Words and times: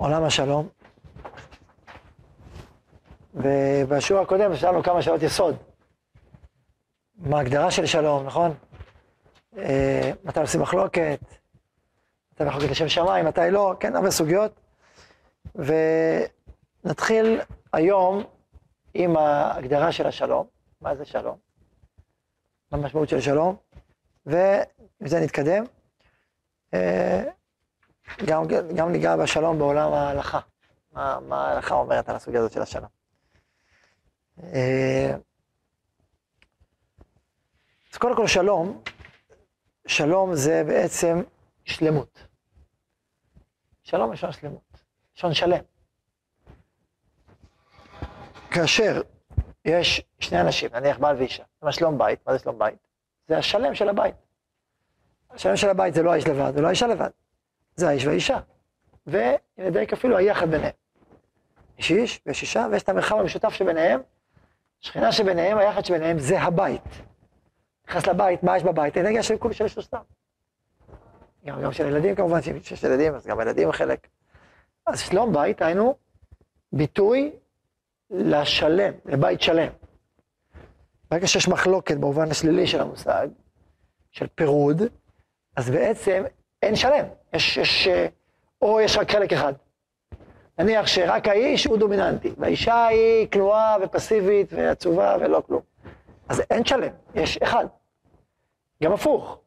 עולם 0.00 0.24
השלום. 0.24 0.68
ובשיעור 3.34 4.22
הקודם 4.22 4.56
שאלנו 4.56 4.82
כמה 4.82 5.02
שאלות 5.02 5.22
יסוד. 5.22 5.56
מה 7.16 7.38
ההגדרה 7.38 7.70
של 7.70 7.86
שלום, 7.86 8.26
נכון? 8.26 8.54
אה, 9.58 10.12
מתי 10.24 10.40
עושים 10.40 10.60
מחלוקת? 10.60 11.20
מתי 12.32 12.44
מחלוקת 12.44 12.70
לשם 12.70 12.88
שמיים, 12.88 13.26
מתי 13.26 13.40
לא? 13.50 13.74
כן, 13.80 13.96
הרבה 13.96 14.10
סוגיות. 14.10 14.60
ונתחיל 16.84 17.40
היום 17.72 18.24
עם 18.94 19.16
ההגדרה 19.16 19.92
של 19.92 20.06
השלום. 20.06 20.46
מה 20.80 20.94
זה 20.94 21.04
שלום? 21.04 21.36
מה 22.72 22.78
המשמעות 22.78 23.08
של 23.08 23.20
שלום? 23.20 23.56
ועם 24.26 24.64
זה 25.00 25.20
נתקדם. 25.20 25.64
אה, 26.74 27.24
גם, 28.26 28.42
גם 28.76 28.92
ניגע 28.92 29.16
בשלום 29.16 29.58
בעולם 29.58 29.92
ההלכה. 29.92 30.40
מה, 30.92 31.18
מה 31.20 31.48
ההלכה 31.48 31.74
אומרת 31.74 32.08
על 32.08 32.16
הסוגיה 32.16 32.40
הזאת 32.40 32.52
של 32.52 32.62
השלום. 32.62 32.88
אה, 34.42 35.14
אז 37.92 37.98
קודם 37.98 38.16
כל 38.16 38.26
שלום, 38.26 38.82
שלום 39.86 40.34
זה 40.34 40.64
בעצם 40.66 41.22
שלמות. 41.64 42.28
שלום 43.82 44.12
לשון 44.12 44.32
שלמות, 44.32 44.82
לשון 45.16 45.34
שלם. 45.34 45.60
כאשר 48.50 49.02
יש 49.64 50.02
שני 50.20 50.40
אנשים, 50.40 50.70
נניח 50.74 50.98
בעל 50.98 51.16
ואישה, 51.16 51.42
זה 51.62 51.72
שלום 51.72 51.98
בית, 51.98 52.26
מה 52.26 52.32
זה 52.32 52.38
שלום 52.38 52.58
בית? 52.58 52.78
זה 53.28 53.38
השלם 53.38 53.74
של 53.74 53.88
הבית. 53.88 54.14
השלם 55.30 55.56
של 55.56 55.68
הבית 55.68 55.94
זה 55.94 56.02
לא 56.02 56.12
האיש 56.12 56.26
לבד, 56.26 56.52
זה 56.54 56.60
לא 56.60 56.66
האישה 56.66 56.86
לבד, 56.86 57.10
זה 57.78 57.88
האיש 57.88 58.06
והאישה. 58.06 58.38
ונדייק 59.06 59.92
אפילו 59.92 60.16
היחד 60.16 60.50
ביניהם. 60.50 60.72
יש 61.78 61.90
איש 61.90 62.20
ויש 62.26 62.42
אישה 62.42 62.66
ויש 62.70 62.82
את 62.82 62.88
המרחב 62.88 63.16
המשותף 63.16 63.48
שביניהם, 63.48 64.00
שכינה 64.80 65.12
שביניהם, 65.12 65.58
היחד 65.58 65.84
שביניהם 65.84 66.18
זה 66.18 66.40
הבית. 66.40 66.82
נכנס 67.88 68.06
לבית, 68.06 68.42
מה 68.42 68.56
יש 68.56 68.62
בבית? 68.62 68.98
אנרגיה 68.98 69.22
של 69.22 69.38
כול 69.38 69.52
של 69.52 69.68
שלושתם. 69.68 69.98
גם, 71.46 71.62
גם 71.62 71.72
של 71.72 71.86
ילדים 71.86 72.14
כמובן, 72.14 72.42
שיש 72.42 72.84
ילדים, 72.84 73.14
אז 73.14 73.26
גם 73.26 73.38
הילדים 73.40 73.72
חלק. 73.72 74.08
אז 74.86 75.00
שלום 75.00 75.32
בית, 75.32 75.62
היינו 75.62 75.94
ביטוי 76.72 77.32
לשלם, 78.10 78.92
לבית 79.04 79.40
שלם. 79.40 79.68
ברגע 81.10 81.26
שיש 81.26 81.48
מחלוקת 81.48 81.96
במובן 81.96 82.30
השלילי 82.30 82.66
של 82.66 82.80
המושג, 82.80 83.28
של 84.10 84.26
פירוד, 84.34 84.82
אז 85.56 85.70
בעצם 85.70 86.24
אין 86.62 86.76
שלם. 86.76 87.17
יש, 87.32 87.56
יש, 87.56 87.88
או 88.62 88.80
יש 88.80 88.96
רק 88.96 89.10
חלק 89.10 89.32
אחד. 89.32 89.52
נניח 90.58 90.86
שרק 90.86 91.28
האיש 91.28 91.64
הוא 91.64 91.76
דומיננטי, 91.76 92.32
והאישה 92.38 92.86
היא 92.86 93.28
כנועה 93.30 93.76
ופסיבית 93.82 94.52
ועצובה 94.52 95.16
ולא 95.20 95.42
כלום. 95.46 95.60
אז 96.28 96.42
אין 96.50 96.64
שלם, 96.64 96.92
יש 97.14 97.36
אחד. 97.36 97.66
גם 98.82 98.92
הפוך. 98.92 99.38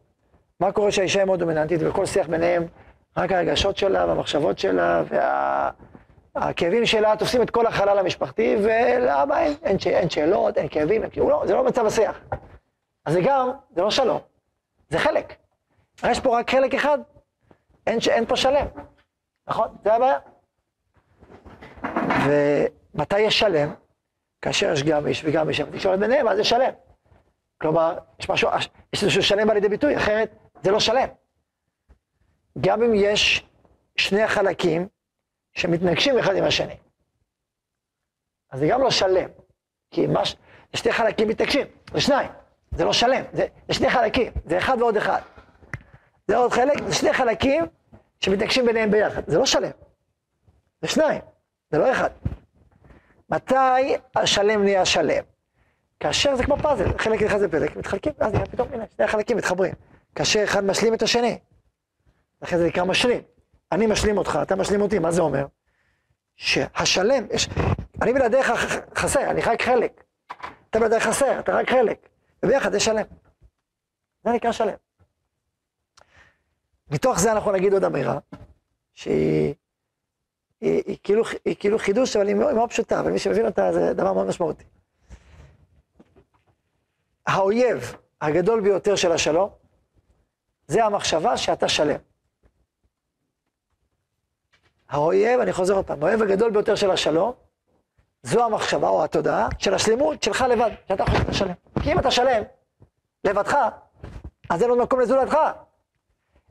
מה 0.59 0.72
קורה 0.72 0.92
שהאישה 0.92 1.20
היא 1.20 1.26
מאוד 1.26 1.40
דומיננטית 1.40 1.80
וכל 1.84 2.06
שיח 2.06 2.28
ביניהם, 2.28 2.68
רק 3.18 3.32
הרגשות 3.32 3.78
שלה 3.78 4.06
והמחשבות 4.06 4.59
שלה 4.59 5.04
והכאבים 6.36 6.86
שלה 6.86 7.16
תופסים 7.16 7.42
את 7.42 7.50
כל 7.50 7.68
החלל 7.68 8.00
המשפחתי, 8.00 8.56
ולאבא 8.64 9.38
אין, 9.38 9.54
אין, 9.64 9.78
אין 9.86 10.09
שאלות, 10.09 10.58
אין 10.58 10.68
כאבים, 10.72 11.04
אין, 11.04 11.12
לא, 11.18 11.44
זה 11.46 11.54
לא 11.54 11.64
מצב 11.64 11.86
השיח. 11.86 12.20
אז 13.06 13.14
זה 13.14 13.22
גם, 13.22 13.52
זה 13.76 13.82
לא 13.82 13.92
שלום, 13.92 14.20
זה 14.90 15.00
חלק. 15.00 15.34
יש 16.09 16.20
פה 16.20 16.40
רק 16.40 16.52
חלק 16.52 16.74
אחד, 16.74 16.98
אין, 17.88 18.00
אין 18.10 18.26
פה 18.26 18.36
שלם, 18.36 18.68
נכון? 19.48 19.68
זה 19.84 19.94
הבעיה. 19.94 20.20
ומתי 22.25 23.19
יש 23.19 23.40
שלם? 23.40 23.74
כאשר 24.42 24.72
יש 24.74 24.84
גם 24.84 25.08
איש 25.08 25.25
וגם 25.25 25.50
איש, 25.50 25.59
ותקשורת 25.59 26.00
ביניהם, 26.00 26.28
אז 26.28 26.38
זה 26.38 26.44
שלם. 26.44 26.74
כלומר, 27.62 27.97
יש 28.20 28.30
משהו, 28.30 28.50
יש 28.94 29.03
איזשהו 29.03 29.24
שלם 29.24 29.47
בא 29.47 29.53
לידי 29.53 29.70
ביטוי, 29.70 29.97
אחרת 29.97 30.31
זה 30.64 30.72
לא 30.72 30.80
שלם. 30.80 31.08
גם 32.62 32.84
אם 32.84 32.91
יש 32.96 33.46
שני 33.96 34.22
החלקים 34.22 34.88
שמתנגשים 35.53 36.20
אחד 36.20 36.36
עם 36.36 36.44
השני. 36.44 36.75
אז 38.52 38.59
זה 38.59 38.68
גם 38.68 38.81
לא 38.81 38.91
שלם, 38.91 39.30
כי 39.91 40.08
מה, 40.08 40.24
זה 40.74 40.78
שני 40.78 40.91
חלקים 40.91 41.28
מתנגשים, 41.28 41.68
זה 41.94 42.02
שניים, 42.02 42.31
זה 42.72 42.86
לא 42.86 42.94
שלם, 42.94 43.24
זה, 43.34 43.47
זה 43.68 43.74
שני 43.74 43.90
חלקים, 43.90 44.34
זה 44.46 44.58
אחד 44.58 44.81
ועוד 44.81 44.97
אחד. 44.97 45.22
זה 46.28 46.38
עוד 46.38 46.52
חלק, 46.52 46.84
זה 46.88 46.96
שני 46.96 47.14
חלקים 47.14 47.66
שמתנגשים 48.20 48.66
ביניהם 48.66 48.92
ביחד, 48.92 49.22
זה 49.28 49.38
לא 49.38 49.46
שלם, 49.46 49.72
זה 50.82 50.88
שניים, 50.88 51.22
זה 51.72 51.78
לא 51.78 51.92
אחד. 51.92 52.09
מתי 53.30 53.96
השלם 54.16 54.64
נהיה 54.64 54.86
שלם? 54.86 55.24
כאשר 56.00 56.36
זה 56.36 56.44
כמו 56.44 56.58
פאזל, 56.58 56.98
חלק 56.98 57.22
נכנס 57.22 57.42
לפלק, 57.42 57.76
מתחלקים, 57.76 58.14
אז 58.20 58.34
נראה 58.34 58.46
פתאום, 58.46 58.68
הנה, 58.74 58.84
שני 58.96 59.06
החלקים 59.06 59.38
מתחברים. 59.38 59.74
כאשר 60.16 60.44
אחד 60.44 60.64
משלים 60.64 60.94
את 60.94 61.02
השני. 61.02 61.40
לכן 62.42 62.58
זה 62.58 62.68
נקרא 62.68 62.84
משלים. 62.84 63.22
אני 63.72 63.88
משלים 63.88 64.18
אותך, 64.18 64.40
אתה 64.42 64.56
משלים 64.56 64.82
אותי, 64.82 65.00
מה 65.00 65.12
זה 65.12 65.22
אומר? 65.22 65.46
שהשלם, 66.36 67.26
יש, 67.32 67.50
אני 68.02 68.14
בלעדיך 68.14 68.52
חסר, 68.96 69.30
אני 69.30 69.42
רק 69.42 69.62
חלק. 69.62 70.03
אתה 70.70 70.80
בלעדיך 70.80 71.03
חסר, 71.03 71.40
אתה 71.40 71.52
רק 71.52 71.70
חלק. 71.70 72.09
וביחד 72.44 72.72
זה 72.72 72.80
שלם. 72.80 73.06
זה 74.24 74.32
נקרא 74.32 74.52
שלם. 74.52 74.76
מתוך 76.91 77.19
זה 77.19 77.31
אנחנו 77.31 77.52
נגיד 77.52 77.74
עוד 77.74 77.84
אמירה, 77.84 78.19
שהיא 78.94 79.53
היא, 80.62 80.84
היא, 80.85 80.97
כאילו, 81.03 81.24
היא 81.46 81.56
כאילו 81.59 81.79
חידוש, 81.79 82.16
אבל 82.16 82.28
היא 82.28 82.35
מאוד, 82.35 82.53
מאוד 82.53 82.69
פשוטה, 82.69 83.00
אבל 83.00 83.12
מי 83.12 83.19
שמבין 83.19 83.46
אותה 83.46 83.74
זה 83.74 83.94
דבר 83.94 84.13
מאוד 84.13 84.28
משמעותי. 84.28 84.63
האויב 87.28 87.96
הגדול 88.22 88.62
ביותר 88.62 88.96
של 88.96 89.12
השלום, 89.12 89.50
זה 90.68 90.85
המחשבה 90.85 91.38
שאתה 91.38 91.69
שלם. 91.69 92.00
האויב, 94.90 95.40
אני 95.40 95.53
חוזר 95.53 95.73
עוד 95.73 95.85
פעם, 95.85 96.03
האויב 96.03 96.22
הגדול 96.22 96.52
ביותר 96.52 96.75
של 96.75 96.91
השלום, 96.91 97.34
זו 98.23 98.46
המחשבה 98.46 98.90
או 98.90 99.03
התודעה 99.03 99.47
של 99.58 99.73
השלמות 99.73 100.23
שלך 100.23 100.41
לבד, 100.41 100.72
שאתה 100.88 101.06
חושב 101.06 101.18
שאתה 101.18 101.34
שלם. 101.34 101.53
כי 101.84 101.91
אם 101.94 102.00
אתה 102.00 102.12
שלם, 102.12 102.44
לבדך, 103.23 103.58
אז 104.50 104.62
אין 104.62 104.69
עוד 104.69 104.79
מקום 104.79 105.00
לזולתך. 105.00 105.38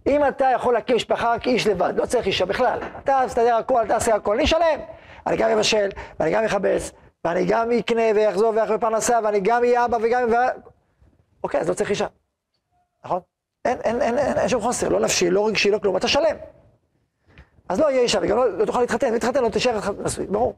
אם 0.07 0.29
אתה 0.29 0.47
יכול 0.55 0.75
להקים 0.75 0.97
משפחה 0.97 1.35
רק 1.35 1.47
איש 1.47 1.67
לבד, 1.67 1.93
לא 1.97 2.07
צריך 2.07 2.27
אישה 2.27 2.45
בכלל, 2.47 2.79
אתה 3.03 3.23
תסתדר 3.27 3.55
הכל, 3.55 3.85
תעשה 3.89 4.15
הכל, 4.15 4.35
אני 4.35 4.47
שלם. 4.47 4.81
אני 5.27 5.37
גם 5.37 5.51
אבשל, 5.51 5.89
ואני 6.21 6.33
גם 6.33 6.45
אכבס, 6.45 6.93
ואני 7.25 7.45
גם 7.45 7.73
אקנה 7.73 8.03
ויחזור 8.15 8.55
ויחזור 8.55 8.77
בפרנסה, 8.77 9.19
ואני 9.25 9.41
גם 9.41 9.63
אהיה 9.63 9.85
אבא 9.85 9.99
וגם... 10.03 10.29
אוקיי, 11.45 11.61
אז 11.61 11.69
לא 11.69 11.75
צריך 11.75 11.91
אישה, 11.91 12.07
נכון? 13.05 13.21
אין, 13.65 13.79
אין, 13.81 14.03
אין, 14.03 14.19
אין, 14.19 14.39
אין 14.39 14.49
שום 14.49 14.63
חוסר, 14.63 14.89
לא 14.89 15.01
נפשי, 15.01 15.31
לא 15.31 15.47
רגשי, 15.47 15.71
לא 15.71 15.79
כלום, 15.79 15.97
אתה 15.97 16.09
שלם. 16.09 16.37
אז 17.69 17.81
לא 17.81 17.91
יהיה 17.91 18.03
אישה, 18.03 18.19
וגם 18.23 18.37
לא, 18.37 18.59
לא 18.59 18.65
תוכל 18.65 18.81
להתחתן, 18.81 19.13
להתחתן 19.13 19.43
לא 19.43 19.49
תישאר 19.49 19.79
נשוי, 20.05 20.27
ברור. 20.27 20.55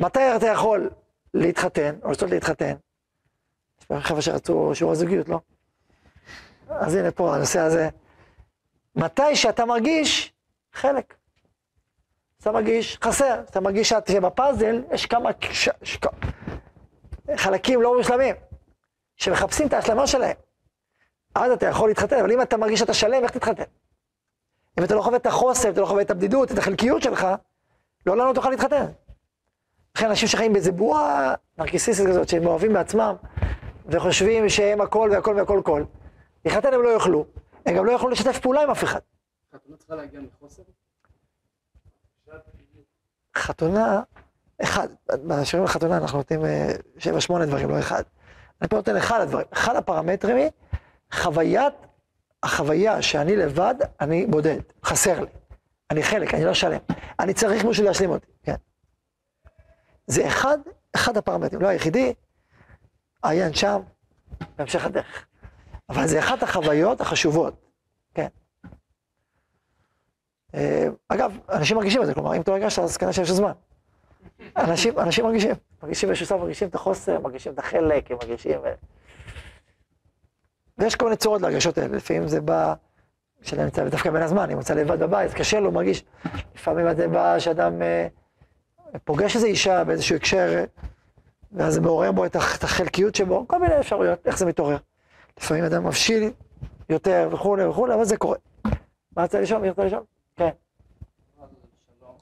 מתי 0.00 0.36
אתה 0.36 0.46
יכול 0.46 0.90
להתחתן, 1.34 1.94
או 2.02 2.08
לרצות 2.08 2.30
להתחתן? 2.30 2.74
יש 3.80 3.86
חבר'ה 4.00 4.22
שרצו 4.22 4.74
שיעור 4.74 4.92
הזוגיות, 4.92 5.28
לא? 5.28 5.40
אז 6.68 6.94
הנה 6.94 7.10
פה, 7.10 7.34
הנושא 7.34 7.60
הזה. 7.60 7.88
מתי 8.98 9.36
שאתה 9.36 9.64
מרגיש 9.64 10.32
חלק. 10.72 11.14
אתה 12.40 12.52
מרגיש 12.52 12.98
חסר, 13.04 13.40
אתה 13.50 13.60
מרגיש 13.60 13.92
שבפאזל 14.08 14.82
יש 14.92 15.06
כמה 15.06 15.30
ש... 15.40 15.68
ש... 15.82 15.98
חלקים 17.36 17.82
לא 17.82 17.96
מושלמים, 17.96 18.34
שמחפשים 19.16 19.66
את 19.66 19.72
ההשלמה 19.72 20.06
שלהם. 20.06 20.36
אז 21.34 21.52
אתה 21.52 21.66
יכול 21.66 21.88
להתחתן, 21.88 22.18
אבל 22.18 22.32
אם 22.32 22.42
אתה 22.42 22.56
מרגיש 22.56 22.80
שאתה 22.80 22.94
שלם, 22.94 23.22
איך 23.22 23.30
תתחתן? 23.30 23.62
אם 24.78 24.84
אתה 24.84 24.94
לא 24.94 25.02
חווה 25.02 25.16
את 25.16 25.26
החוסר, 25.26 25.70
אתה 25.70 25.80
לא 25.80 25.86
חווה 25.86 26.02
את 26.02 26.10
הבדידות, 26.10 26.52
את 26.52 26.58
החלקיות 26.58 27.02
שלך, 27.02 27.26
לא 28.06 28.32
תוכל 28.34 28.50
להתחתן. 28.50 28.86
לכן 29.96 30.08
אנשים 30.08 30.28
שחיים 30.28 30.52
באיזה 30.52 30.72
בועה 30.72 31.34
נרקיסיסטית 31.58 32.06
כזאת, 32.06 32.28
שהם 32.28 32.46
אוהבים 32.46 32.72
בעצמם, 32.72 33.14
וחושבים 33.86 34.48
שהם 34.48 34.80
הכל 34.80 35.08
והכל 35.12 35.34
והכל 35.36 35.60
כל, 35.64 35.84
להתחתן 36.44 36.74
הם 36.74 36.82
לא 36.82 36.88
יוכלו, 36.88 37.24
הם 37.68 37.76
גם 37.76 37.84
לא 37.84 37.92
יוכלו 37.92 38.08
לשתף 38.08 38.38
פעולה 38.38 38.62
עם 38.62 38.70
אף 38.70 38.84
אחד. 38.84 39.00
חתונה 39.54 39.76
צריכה 39.76 39.94
להגיע 39.94 40.20
מחוסר? 40.20 40.62
חתונה, 43.36 44.02
אחד, 44.62 44.88
בשירים 45.26 45.64
לחתונה 45.64 45.96
אנחנו 45.96 46.18
נותנים 46.18 46.44
אה, 46.44 46.72
שבע, 46.98 47.20
שמונה 47.20 47.46
דברים, 47.46 47.70
לא 47.70 47.78
אחד. 47.78 48.02
אני 48.60 48.68
פה 48.68 48.76
נותן 48.76 48.96
אחד 48.96 49.20
הדברים. 49.20 49.46
אחד 49.52 49.76
הפרמטרים 49.76 50.36
היא 50.36 50.50
חוויית, 51.12 51.74
החוויה 52.42 53.02
שאני 53.02 53.36
לבד, 53.36 53.74
אני 54.00 54.26
בודד, 54.26 54.60
חסר 54.84 55.20
לי. 55.20 55.30
אני 55.90 56.02
חלק, 56.02 56.34
אני 56.34 56.44
לא 56.44 56.54
שלם. 56.54 56.78
אני 57.20 57.34
צריך 57.34 57.64
מישהו 57.64 57.84
להשלים 57.84 58.10
אותי, 58.10 58.26
כן. 58.42 58.54
זה 60.06 60.26
אחד, 60.28 60.58
אחד 60.96 61.16
הפרמטרים, 61.16 61.62
לא 61.62 61.68
היחידי, 61.68 62.14
עיין 63.22 63.54
שם, 63.54 63.80
בהמשך 64.56 64.86
הדרך. 64.86 65.27
אבל 65.88 66.06
זה 66.06 66.18
אחת 66.18 66.42
החוויות 66.42 67.00
החשובות, 67.00 67.54
כן. 68.14 68.26
אה, 70.54 70.88
אגב, 71.08 71.38
אנשים 71.48 71.76
מרגישים 71.76 72.02
את 72.02 72.06
זה, 72.06 72.14
כלומר, 72.14 72.36
אם 72.36 72.40
אתה 72.40 72.50
לא 72.50 72.56
הרגשת, 72.56 72.82
אז 72.82 72.96
כנראה 72.96 73.12
שיש 73.12 73.30
זמן. 73.30 73.52
אנשים, 74.56 74.98
אנשים 74.98 75.24
מרגישים, 75.24 75.54
מרגישים 75.82 76.06
באיזשהו 76.06 76.26
שלב, 76.26 76.40
מרגישים 76.40 76.68
את 76.68 76.74
החוסר, 76.74 77.20
מרגישים 77.20 77.52
את 77.52 77.58
החלק, 77.58 78.10
הם 78.10 78.16
מרגישים... 78.22 78.60
אה, 78.64 78.72
ויש 80.78 80.96
כל 80.96 81.04
מיני 81.04 81.16
צורות 81.16 81.42
להרגשות 81.42 81.78
האלה, 81.78 81.96
לפעמים 81.96 82.28
זה 82.28 82.40
בא, 82.40 82.74
כשאדם 83.42 83.62
נמצא 83.62 83.88
דווקא 83.88 84.10
בין 84.10 84.22
הזמן, 84.22 84.50
אם 84.50 84.56
הוא 84.56 84.76
לבד 84.76 85.02
בבית, 85.02 85.34
קשה 85.34 85.60
לו, 85.60 85.72
מרגיש, 85.72 86.04
לפעמים 86.54 86.94
זה 86.94 87.08
בא 87.08 87.38
שאדם 87.38 87.82
אה, 87.82 88.08
פוגש 89.04 89.36
איזו 89.36 89.46
אישה 89.46 89.84
באיזשהו 89.84 90.16
הקשר, 90.16 90.64
ואז 91.52 91.74
זה 91.74 91.80
מעורר 91.80 92.12
בו 92.12 92.24
את 92.24 92.36
החלקיות 92.36 93.14
שבו, 93.14 93.48
כל 93.48 93.58
מיני 93.58 93.80
אפשרויות, 93.80 94.26
איך 94.26 94.38
זה 94.38 94.46
מתעורר. 94.46 94.76
לפעמים 95.42 95.64
אדם 95.64 95.86
מבשיל 95.86 96.32
יותר 96.88 97.28
וכולי 97.32 97.66
וכולי, 97.66 97.94
אבל 97.94 98.04
זה 98.04 98.16
קורה. 98.16 98.36
מה 99.16 99.22
רצית 99.22 99.40
לשאול? 99.40 99.60
מי 99.60 99.70
רצה 99.70 99.84
לשאול? 99.84 100.02
כן. 100.36 100.50
שלום, 101.98 102.16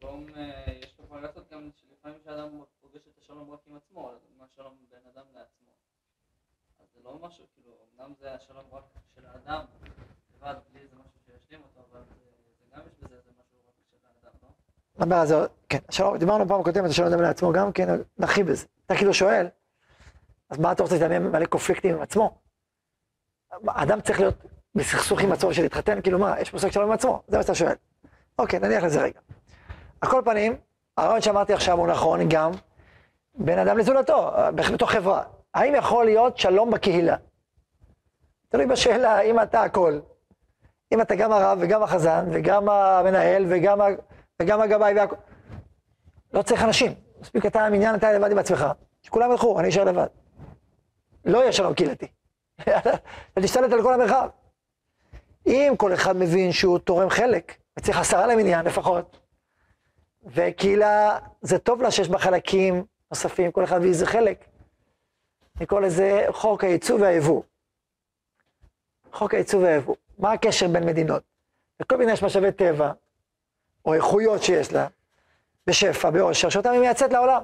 שלום, 0.00 0.26
אה, 0.36 0.72
יש 0.82 0.94
לו 0.98 1.04
וריאציות 1.10 1.52
גם 1.52 1.70
שלפעמים 1.76 2.18
כשאדם 2.22 2.48
פוגש 2.80 3.00
את 3.08 3.18
השלום 3.22 3.50
רק 3.50 3.58
עם 3.66 3.76
עצמו, 3.76 4.10
אז 4.10 4.16
מה 4.38 4.44
שלום 4.56 4.74
בין 4.90 5.00
אדם 5.14 5.24
לעצמו. 5.34 5.70
אז 6.80 6.86
זה 6.94 7.00
לא 7.04 7.18
משהו, 7.22 7.44
כאילו, 7.54 7.70
אמנם 7.94 8.12
זה 8.20 8.34
השלום 8.34 8.64
רק 8.72 8.84
של 9.14 9.22
האדם, 9.26 9.64
לבד, 10.36 10.54
בלי 10.72 10.80
איזה 10.80 10.94
משהו 10.94 11.18
שישלים 11.26 11.60
אותו, 11.62 11.80
אבל 11.92 12.00
זה 12.08 12.14
זה 12.60 12.76
גם 12.76 12.82
יש 12.86 12.92
בזה 13.02 13.14
איזה 13.14 13.30
משהו 13.40 13.58
רק 13.68 13.74
של 13.90 13.96
האדם, 14.06 14.36
לא? 14.42 14.48
נדבר 15.04 15.16
על 15.16 15.26
זה, 15.26 15.34
כן, 15.68 15.78
שלום, 15.90 16.18
דיברנו 16.18 16.48
פעם 16.48 16.62
קודמת, 16.62 16.90
השלום 16.90 17.08
אדם 17.08 17.22
לעצמו 17.22 17.52
גם 17.52 17.72
כן, 17.72 17.88
נרחיב 18.18 18.50
בזה. 18.50 18.66
אתה 18.86 18.94
כאילו 18.96 19.14
שואל, 19.14 19.46
אז 20.50 20.58
מה 20.58 20.72
אתה 20.72 20.82
רוצה 20.82 20.94
להתעניין 20.94 21.22
מלא 21.22 21.46
קונפליקטים 21.46 21.94
עם 21.94 22.02
עצמו? 22.02 22.45
אדם 23.66 24.00
צריך 24.00 24.20
להיות 24.20 24.34
בסכסוך 24.74 25.20
עם 25.20 25.32
עצמו 25.32 25.50
ולהתחתן, 25.58 26.00
כאילו 26.00 26.18
מה, 26.18 26.40
יש 26.40 26.52
מושג 26.52 26.70
שלום 26.70 26.86
עם 26.86 26.92
עצמו, 26.92 27.22
זה 27.28 27.36
מה 27.36 27.42
שאתה 27.42 27.54
שואל. 27.54 27.74
אוקיי, 28.38 28.60
נניח 28.60 28.84
לזה 28.84 29.02
רגע. 29.02 29.20
על 30.00 30.10
כל 30.10 30.22
פנים, 30.24 30.56
הרעיון 30.96 31.20
שאמרתי 31.20 31.52
עכשיו 31.52 31.78
הוא 31.78 31.86
נכון 31.86 32.28
גם 32.28 32.50
בין 33.34 33.58
אדם 33.58 33.78
לזולתו, 33.78 34.30
בתוך 34.54 34.90
חברה. 34.90 35.22
האם 35.54 35.74
יכול 35.74 36.04
להיות 36.04 36.38
שלום 36.38 36.70
בקהילה? 36.70 37.16
תלוי 38.48 38.66
בשאלה, 38.66 39.20
אם 39.20 39.40
אתה 39.40 39.62
הכל. 39.62 39.98
אם 40.92 41.00
אתה 41.00 41.14
גם 41.14 41.32
הרב 41.32 41.58
וגם 41.60 41.82
החזן 41.82 42.24
וגם 42.32 42.68
המנהל 42.68 43.44
וגם, 43.48 43.78
וגם 44.42 44.60
הגבאי 44.60 44.94
והכל. 44.94 45.16
לא 46.32 46.42
צריך 46.42 46.62
אנשים. 46.62 46.94
מספיק 47.20 47.46
אתה 47.46 47.70
מניין, 47.70 47.94
אתה 47.94 48.12
לבד 48.12 48.30
עם 48.30 48.38
עצמך. 48.38 48.66
שכולם 49.02 49.30
ילכו, 49.30 49.60
אני 49.60 49.68
אשאר 49.68 49.84
לבד. 49.84 50.06
לא 51.24 51.38
יהיה 51.38 51.52
שלום 51.52 51.74
קהילתי. 51.74 52.06
ולהשתלט 53.36 53.72
על 53.72 53.82
כל 53.82 53.94
המרחב. 53.94 54.28
אם 55.46 55.74
כל 55.76 55.94
אחד 55.94 56.16
מבין 56.16 56.52
שהוא 56.52 56.78
תורם 56.78 57.10
חלק, 57.10 57.56
וצריך 57.76 57.98
עשרה 57.98 58.26
למניין 58.26 58.64
לפחות, 58.66 59.20
וקהילה, 60.26 61.18
זה 61.42 61.58
טוב 61.58 61.82
לה 61.82 61.90
שיש 61.90 62.08
בה 62.08 62.18
חלקים 62.18 62.84
נוספים, 63.10 63.52
כל 63.52 63.64
אחד 63.64 63.80
ואיזה 63.82 64.06
חלק. 64.06 64.44
נקרא 65.60 65.80
לזה 65.80 66.26
חוק 66.30 66.64
הייצוא 66.64 67.00
והיבוא. 67.00 67.42
חוק 69.12 69.34
הייצוא 69.34 69.62
והיבוא. 69.62 69.96
מה 70.18 70.32
הקשר 70.32 70.68
בין 70.68 70.86
מדינות? 70.86 71.22
לכל 71.80 71.96
מדינה 71.96 72.12
יש 72.12 72.22
משאבי 72.22 72.52
טבע, 72.52 72.92
או 73.84 73.94
איכויות 73.94 74.42
שיש 74.42 74.72
לה, 74.72 74.86
בשפע, 75.66 76.10
בעושר, 76.10 76.48
שאותם 76.48 76.70
היא 76.70 76.80
מייצאת 76.80 77.12
לעולם. 77.12 77.42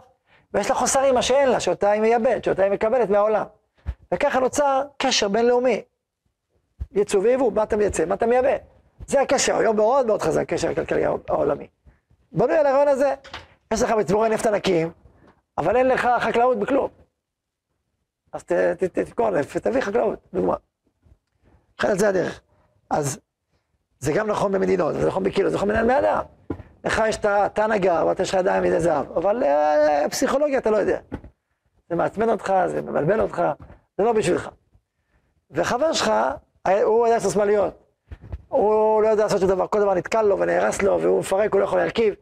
ויש 0.55 0.71
לה 0.71 0.75
חוסרים, 0.75 1.15
מה 1.15 1.23
שאין 1.23 1.49
לה, 1.49 1.61
שאותה 1.61 1.91
היא 1.91 2.01
מייבאת, 2.01 2.45
שאותה 2.45 2.63
היא 2.63 2.73
מקבלת 2.73 3.11
מהעולם. 3.11 3.47
וככה 4.15 4.41
נוצר 4.41 4.83
קשר 4.99 5.29
בינלאומי. 5.29 5.83
ייצוא 6.93 7.21
ויבוא, 7.21 7.53
מה 7.53 7.63
אתה 7.63 7.77
מייצא, 7.77 8.05
מה 8.05 8.15
אתה 8.15 8.27
מייבא. 8.27 8.57
זה 9.07 9.21
הקשר, 9.21 9.57
היום 9.57 9.77
מאוד 9.77 10.07
מאוד 10.07 10.23
חזק, 10.23 10.43
הקשר 10.43 10.71
הכלכלי 10.71 11.05
העולמי. 11.05 11.69
בנוי 12.33 12.57
על 12.57 12.67
הרעיון 12.67 12.89
הזה, 12.89 13.15
יש 13.73 13.83
לך 13.83 13.91
מצבורי 13.91 14.29
נפט 14.29 14.47
ענקיים, 14.47 14.91
אבל 15.59 15.77
אין 15.77 15.89
לך 15.89 16.09
חקלאות 16.21 16.59
בכלום. 16.59 16.89
אז 18.33 18.45
ת- 18.45 18.53
ת- 18.53 18.85
ת- 18.85 18.99
תמכור 18.99 19.31
נפט 19.31 19.57
ותביא 19.57 19.81
חקלאות, 19.81 20.19
דוגמה. 20.35 20.57
לכן 21.79 21.99
זה 21.99 22.09
הדרך. 22.09 22.41
אז 22.91 23.21
זה 23.99 24.13
גם 24.13 24.27
נכון 24.27 24.53
במדינות, 24.53 24.95
זה 24.95 25.07
נכון 25.07 25.23
בקילו, 25.23 25.51
זה 25.51 25.57
נכון 25.57 25.69
בין 25.69 25.83
בני 25.85 25.99
אדם. 25.99 26.23
לך 26.85 27.03
יש 27.09 27.17
את 27.17 27.25
ה- 27.25 27.47
את 27.47 27.59
ההנהגה, 27.59 28.05
ואתה 28.07 28.23
יש 28.23 28.31
לך 28.35 28.41
ידיים 28.41 28.63
מידי 28.63 28.81
זהב, 28.81 29.13
אבל 29.13 29.43
אה, 29.43 30.07
פסיכולוגיה 30.11 30.59
אתה 30.59 30.71
לא 30.71 30.77
יודע. 30.77 31.01
זה 31.91 31.97
מעצבן 31.97 32.29
אותך, 32.31 32.53
זה 32.67 32.83
מבלבל 32.83 33.21
אותך, 33.21 33.43
זה 33.99 34.05
לא 34.05 34.13
בשבילך. 34.13 34.49
וחבר 35.51 35.93
שלך, 35.93 36.13
הוא 36.67 37.07
יודע 37.07 37.17
לעשות 37.17 37.33
שמאליות. 37.33 37.75
הוא 38.49 39.03
לא 39.03 39.09
יודע 39.09 39.23
לעשות 39.23 39.41
שום 39.41 39.49
דבר, 39.49 39.67
כל 39.67 39.81
דבר 39.81 39.95
נתקל 39.95 40.23
לו 40.23 40.39
ונהרס 40.39 40.83
לו, 40.83 41.01
והוא 41.01 41.21
מפרק, 41.21 41.53
הוא 41.53 41.61
לא 41.61 41.65
יכול 41.65 41.79
להרכיב. 41.79 42.15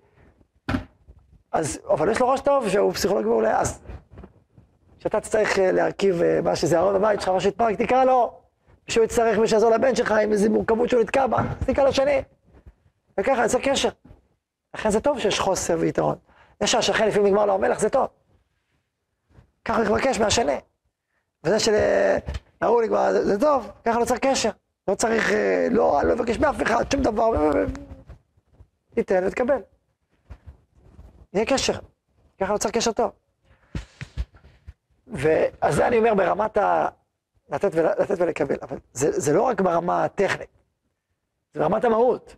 אז, 1.53 1.79
אבל 1.89 2.11
יש 2.11 2.21
לו 2.21 2.29
ראש 2.29 2.41
טוב, 2.41 2.69
שהוא 2.69 2.93
פסיכולוג 2.93 3.27
מעולה, 3.27 3.61
אז 3.61 3.81
כשאתה 4.99 5.21
תצטרך 5.21 5.59
אה, 5.59 5.73
להרכיב 5.73 6.23
אה, 6.23 6.41
מה 6.41 6.57
שזה 6.57 6.79
ארון 6.79 6.95
בבית 6.95 7.21
שלך, 7.21 7.29
מה 7.29 7.41
שהתפרק, 7.41 7.77
תקרא 7.83 8.05
לו. 8.05 8.41
שהוא 8.89 9.05
יצטרך 9.05 9.39
מישהו 9.39 9.49
שיעזור 9.49 9.71
לבן 9.71 9.95
שלך 9.95 10.13
עם 10.13 10.33
איזו 10.33 10.51
מורכבות 10.51 10.89
שהוא 10.89 11.03
נתקע 11.03 11.27
בה, 11.27 11.39
תקרא 11.67 11.85
לשני. 11.85 12.23
וככה 13.21 13.43
יוצא 13.43 13.59
קשר. 13.63 13.89
לכן 14.75 14.91
זה 14.91 15.01
טוב 15.01 15.19
שיש 15.19 15.41
חוסר 15.41 15.77
ויתרון. 15.81 16.17
זה 16.61 16.67
שהשכן 16.67 17.09
לפעמים 17.09 17.27
נגמר 17.27 17.47
לו 17.47 17.55
המלח, 17.55 17.81
זה 17.81 17.91
טוב. 17.91 18.09
ככה 19.65 19.83
לבקש 19.83 20.21
מהשני. 20.21 20.59
וזה 21.45 21.61
שלהוא 21.61 22.83
נגמר, 22.83 23.13
זה, 23.13 23.25
זה 23.25 23.41
טוב, 23.41 23.71
ככה 23.85 23.99
לא 23.99 24.05
צריך 24.05 24.21
קשר. 24.21 24.51
לא 24.89 24.95
צריך, 24.95 25.33
אה, 25.33 25.67
לא, 25.71 26.01
לא 26.05 26.15
לבקש 26.15 26.39
מאף 26.39 26.63
אחד, 26.63 26.85
שום 26.93 27.03
דבר. 27.03 27.31
תיתן 28.95 29.27
ותקבל. 29.27 29.61
יהיה 31.33 31.47
קשר. 31.47 31.79
ככה 32.41 32.53
לא 32.53 32.59
צריך 32.59 32.75
קשר 32.75 32.93
טוב. 32.93 33.11
ואז 35.07 35.75
זה 35.75 35.87
אני 35.87 35.99
אומר 35.99 36.15
ברמת 36.15 36.57
ה... 36.57 36.89
לתת, 37.51 37.71
ול... 37.73 37.87
לתת 37.87 38.15
ולקבל, 38.19 38.57
אבל 38.63 38.79
זה, 38.93 39.21
זה 39.21 39.33
לא 39.33 39.43
רק 39.43 39.61
ברמה 39.61 40.05
הטכנית, 40.05 40.49
זה 41.55 41.61
ברמת 41.61 41.85
המהות. 41.85 42.37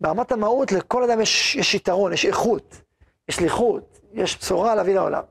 ברמת 0.00 0.32
המהות 0.32 0.72
לכל 0.72 1.04
אדם 1.04 1.20
יש, 1.20 1.56
יש 1.56 1.74
יתרון, 1.74 2.12
יש 2.12 2.24
איכות, 2.24 2.80
יש 3.28 3.36
שליחות, 3.36 4.00
יש 4.12 4.38
בשורה 4.38 4.74
להביא 4.74 4.94
לעולם. 4.94 5.22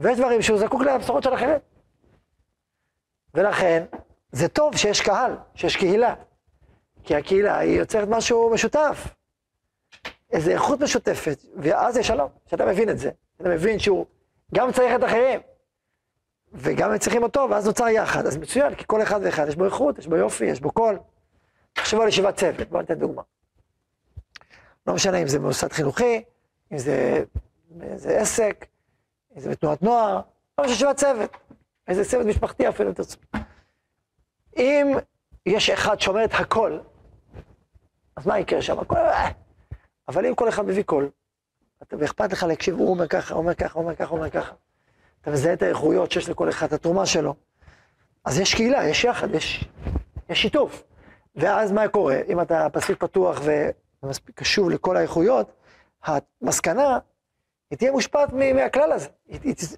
ויש 0.00 0.18
דברים 0.18 0.42
שהוא 0.42 0.58
זקוק 0.58 0.82
לבשורות 0.82 1.22
של 1.22 1.34
אחרים. 1.34 1.58
ולכן, 3.34 3.84
זה 4.32 4.48
טוב 4.48 4.76
שיש 4.76 5.00
קהל, 5.00 5.36
שיש 5.54 5.76
קהילה. 5.76 6.14
כי 7.04 7.14
הקהילה 7.14 7.58
היא 7.58 7.78
יוצרת 7.78 8.08
משהו 8.08 8.50
משותף. 8.50 9.08
איזו 10.32 10.50
איכות 10.50 10.80
משותפת, 10.80 11.38
ואז 11.56 11.96
יש 11.96 12.06
שלום, 12.06 12.28
שאתה 12.46 12.66
מבין 12.66 12.90
את 12.90 12.98
זה. 12.98 13.10
אתה 13.40 13.48
מבין 13.48 13.78
שהוא 13.78 14.06
גם 14.54 14.72
צריך 14.72 14.94
את 14.94 15.04
אחרים, 15.04 15.40
וגם 16.52 16.90
הם 16.90 16.98
צריכים 16.98 17.22
אותו, 17.22 17.46
ואז 17.50 17.66
נוצר 17.66 17.88
יחד. 17.88 18.26
אז 18.26 18.36
מצוין, 18.36 18.74
כי 18.74 18.84
כל 18.86 19.02
אחד 19.02 19.20
ואחד 19.22 19.48
יש 19.48 19.56
בו 19.56 19.64
איכות, 19.64 19.98
יש 19.98 20.06
בו 20.06 20.16
יופי, 20.16 20.44
יש 20.44 20.60
בו 20.60 20.70
קול. 20.70 20.98
תחשבו 21.72 22.02
על 22.02 22.08
ישיבת 22.08 22.36
צוות, 22.36 22.68
בואו 22.68 22.80
ניתן 22.80 22.94
דוגמה. 22.94 23.22
לא 24.86 24.94
משנה 24.94 25.22
אם 25.22 25.28
זה 25.28 25.38
במוסד 25.38 25.72
חינוכי, 25.72 26.22
אם 26.72 26.78
זה 26.78 27.24
באיזה 27.70 28.20
עסק, 28.20 28.66
אם 29.38 29.42
זה 29.42 29.50
בתנועת 29.50 29.82
נוער, 29.82 30.20
לא 30.58 30.64
ישיבת 30.66 30.96
צוות. 30.96 31.36
איזה 31.88 32.04
צוות 32.04 32.26
משפחתי 32.26 32.68
אפילו, 32.68 32.88
אם 32.88 32.94
תרצו. 32.94 33.18
אם 34.56 34.92
יש 35.46 35.70
אחד 35.70 36.00
שאומר 36.00 36.24
את 36.24 36.30
הכל, 36.34 36.78
אז 38.16 38.26
מה 38.26 38.38
יקרה 38.38 38.62
שם? 38.62 38.78
הכל... 38.78 38.96
אה. 38.96 39.28
אבל 40.08 40.26
אם 40.26 40.34
כל 40.34 40.48
אחד 40.48 40.66
מביא 40.66 40.82
קול, 40.82 41.10
ואכפת 41.92 42.32
לך 42.32 42.42
להקשיב, 42.42 42.74
הוא 42.74 42.90
אומר 42.90 43.08
ככה, 43.08 43.34
אומר 43.34 43.54
ככה, 43.54 43.78
אומר 43.78 43.94
ככה, 43.94 44.10
אומר 44.10 44.30
ככה. 44.30 44.52
אתה 45.20 45.30
מזהה 45.30 45.52
את 45.52 45.62
האיכויות 45.62 46.12
שיש 46.12 46.28
לכל 46.28 46.48
אחד, 46.48 46.66
את 46.66 46.72
התרומה 46.72 47.06
שלו. 47.06 47.34
אז 48.24 48.38
יש 48.38 48.54
קהילה, 48.54 48.88
יש 48.88 49.04
יחד, 49.04 49.34
יש, 49.34 49.64
יש 50.28 50.42
שיתוף. 50.42 50.82
ואז 51.36 51.72
מה 51.72 51.88
קורה? 51.88 52.20
אם 52.28 52.40
אתה 52.40 52.66
מספיק 52.76 52.98
פתוח 52.98 53.40
ומספיק 54.02 54.38
קשוב 54.40 54.70
לכל 54.70 54.96
האיכויות, 54.96 55.52
המסקנה, 56.04 56.98
היא 57.70 57.78
תהיה 57.78 57.92
מושפעת 57.92 58.32
מהכלל 58.32 58.92
הזה. 58.92 59.08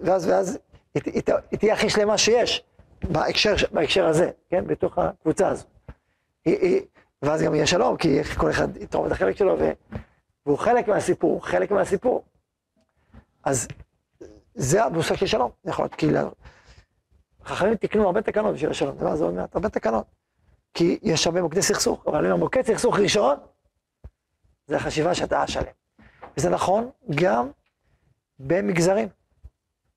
ואז, 0.01 0.29
ואז 0.29 0.59
היא, 0.95 1.03
היא, 1.51 1.59
תהיה 1.59 1.75
הכי 1.75 1.91
שלמה 1.91 2.19
שיש 2.19 2.65
בהקשר, 3.03 3.55
בהקשר 3.73 4.07
הזה, 4.07 4.31
כן? 4.51 4.67
בתוך 4.67 4.99
הקבוצה 4.99 5.49
הזו. 5.49 5.65
היא, 6.45 6.59
היא, 6.61 6.83
ואז 7.23 7.43
גם 7.43 7.55
יהיה 7.55 7.67
שלום, 7.67 7.97
כי 7.97 8.25
כל 8.25 8.51
אחד 8.51 8.77
יתרום 8.77 9.07
את 9.07 9.13
החלק 9.13 9.37
שלו, 9.37 9.57
והוא 10.47 10.59
חלק 10.59 10.89
מהסיפור, 10.89 11.47
חלק 11.47 11.71
מהסיפור. 11.71 12.25
אז 13.45 13.69
זה 14.55 14.85
המושג 14.85 15.15
של 15.15 15.27
שלום, 15.27 15.51
יכול 15.65 15.85
להיות 15.85 15.95
קהילה. 15.95 16.29
חכמים 17.45 17.75
תיקנו 17.75 18.07
הרבה 18.07 18.23
תקנות 18.23 18.55
בשביל 18.55 18.71
השלום, 18.71 18.97
דבר 18.97 19.17
זה 19.17 19.25
עוד 19.25 19.35
מעט, 19.35 19.55
הרבה 19.55 19.69
תקנות. 19.69 20.07
כי 20.75 20.99
יש 21.03 21.27
הרבה 21.27 21.43
מוקדי 21.43 21.63
סכסוך, 21.63 22.07
אבל 22.07 22.19
אני 22.19 22.31
אומר, 22.31 22.45
מוקד 22.45 22.63
סכסוך 22.63 22.99
ראשון, 22.99 23.37
זה 24.67 24.77
החשיבה 24.77 25.15
שאתה 25.15 25.43
השלם. 25.43 25.73
וזה 26.37 26.51
נכון 26.51 26.91
גם 27.15 27.51
במגזרים. 28.47 29.09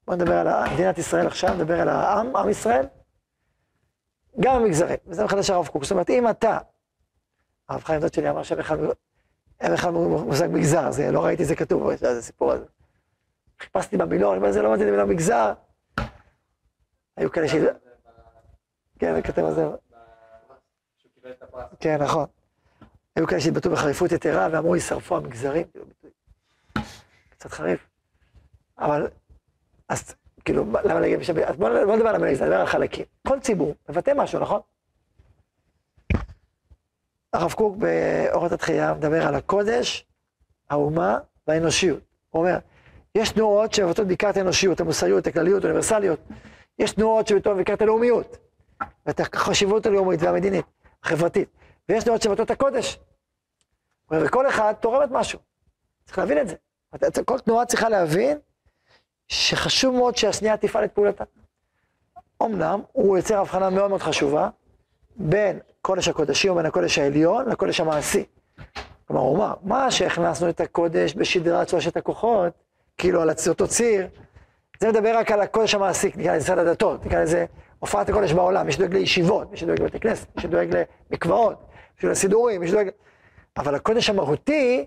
בוא 0.08 0.16
נדבר 0.16 0.34
על 0.34 0.74
מדינת 0.74 0.98
ישראל 0.98 1.28
עכשיו, 1.28 1.54
נדבר 1.54 1.82
על 1.82 1.90
העם, 1.90 2.36
עם 2.36 2.50
ישראל, 2.50 2.86
גם 4.40 4.62
במגזרים, 4.62 4.98
וזה 5.08 5.24
מחדש 5.24 5.50
הרב 5.50 5.68
קוק. 5.68 5.84
זאת 5.84 5.92
אומרת, 5.92 6.10
אם 6.10 6.30
אתה 6.30 6.58
הרב 7.70 7.84
חיים 7.84 8.02
דוד 8.02 8.14
שלי 8.14 8.30
אמר 8.30 8.44
שאין 8.44 8.60
בכלל 8.60 9.92
מושג 9.92 10.48
מגזר, 10.52 10.92
זה, 10.92 11.12
לא 11.12 11.26
ראיתי 11.26 11.44
את 11.44 11.48
זה 11.48 11.56
כתוב, 11.56 11.96
זה 11.96 12.18
הסיפור 12.18 12.52
הזה. 12.52 12.66
חיפשתי 13.60 13.98
במילון, 13.98 14.38
אומר, 14.38 14.52
זה 14.52 14.62
לא 14.62 14.74
מתאים 14.74 14.88
למילה 14.88 15.06
מגזר. 15.06 15.54
היו 17.18 17.32
כאלה 17.32 17.48
ש... 17.48 17.52
כן, 19.00 19.14
אני 19.14 19.24
כותב 19.24 19.44
על 19.46 19.54
זה. 19.54 19.66
כן, 21.80 22.02
נכון. 22.02 22.26
היו 23.16 23.28
כאלה 23.28 23.42
שהתבטאו 23.42 23.72
בחריפות 23.72 24.12
יתרה 24.12 24.48
ואמרו, 24.52 24.76
יישרפו 24.76 25.18
המגזרים. 25.18 25.68
כאילו, 25.68 25.86
קצת 27.30 27.52
חריף. 27.52 27.93
אבל, 28.80 29.08
אז 29.90 30.16
כאילו, 30.46 30.66
למה 30.84 31.00
להגיד 31.00 31.20
בשביל... 31.20 31.44
אז 31.44 31.56
בואו 31.56 31.86
בוא 31.86 31.96
נדבר 31.96 32.10
על 32.10 32.16
המגזר, 32.16 32.46
נדבר 32.46 32.60
על 32.60 32.66
חלקים. 32.66 33.06
כל 33.28 33.40
ציבור 33.40 33.76
מבטא 33.90 34.12
משהו, 34.16 34.40
נכון? 34.40 34.60
הרב 37.34 37.54
קוק 37.54 37.78
באורות 37.78 38.52
התחייה 38.52 38.94
מדבר 38.94 39.28
על 39.28 39.36
הקודש, 39.36 40.06
האומה 40.70 41.18
והאנושיות. 41.48 42.00
הוא 42.30 42.42
אומר, 42.42 42.58
יש 43.16 43.32
תנועות 43.32 43.74
שמבטאות 43.74 44.08
בעיקר 44.08 44.30
את 44.30 44.38
האנושיות, 44.38 44.80
המוסריות, 44.80 45.28
הכלליות, 45.28 45.64
האוניברסליות. 45.64 46.20
יש 46.80 46.94
תנועות 46.94 47.28
שמבטאות 47.28 47.56
בעיקר 47.56 47.74
את 47.74 47.82
הלאומיות, 47.82 48.38
ואת 49.06 49.20
החשיבות 49.20 49.86
הלאומית 49.86 50.22
והמדינית, 50.22 50.66
החברתית. 51.04 51.50
ויש 51.90 52.04
תנועות 52.04 52.22
שמבטאות 52.22 52.46
את 52.46 52.52
הקודש. 52.52 53.00
וכל 54.12 54.48
אחד 54.50 54.74
תורמת 54.80 55.10
משהו. 55.12 55.40
צריך 56.06 56.18
להבין 56.18 56.38
את 56.38 56.48
זה. 56.48 57.24
כל 57.24 57.40
תנועה 57.40 57.66
צריכה 57.66 57.90
להבין 57.90 58.38
שחשוב 59.28 59.96
מאוד 59.96 60.18
שהשנייה 60.18 60.58
תפעל 60.58 60.84
את 60.84 60.92
פעולתה. 60.92 61.24
אמנם 62.44 62.82
הוא 62.92 63.18
יוצר 63.18 63.40
הבחנה 63.40 63.70
מאוד 63.70 63.90
מאוד 63.90 64.02
חשובה 64.02 64.50
בין 65.16 65.60
קודש 65.82 66.08
הקודשים 66.08 66.52
ובין 66.52 66.66
הקודש 66.66 66.98
העליון 66.98 67.50
לקודש 67.50 67.80
המעשי. 67.80 68.24
כלומר, 69.08 69.22
הוא 69.22 69.38
אמר, 69.38 69.54
מה 69.64 69.92
שהכנסנו 69.92 70.50
את 70.50 70.62
הקודש 70.62 71.14
בשדרת 71.16 71.70
שלושת 71.70 71.98
הכוחות, 71.98 72.54
כאילו 72.98 73.22
על 73.22 73.30
אותו 73.48 73.68
ציר, 73.68 74.08
זה 74.80 74.90
מדבר 74.90 75.18
רק 75.18 75.32
על 75.32 75.42
הקודש 75.42 75.76
המעשי, 75.76 76.12
נקרא 76.16 76.36
לזה 76.36 76.46
סד 76.46 76.58
הדתות, 76.58 77.06
נקרא 77.06 77.22
לזה 77.22 77.46
הופעת 77.80 78.10
הקודש 78.10 78.32
בעולם, 78.32 78.66
מי 78.66 78.72
שדואג 78.72 78.94
לישיבות, 78.94 79.52
מי 79.52 79.58
שדואג 79.58 79.82
לבתי 79.82 80.00
כנסת, 80.00 80.28
מי 80.36 80.42
שדואג 80.42 80.76
למקוואות, 81.12 81.60
מי 81.60 82.00
שדואג 82.00 82.12
לסידורים, 82.12 82.62
מי 82.62 82.68
שדואג... 82.68 82.90
אבל 83.58 83.76
הקודש 83.76 84.10
המהותי 84.10 84.86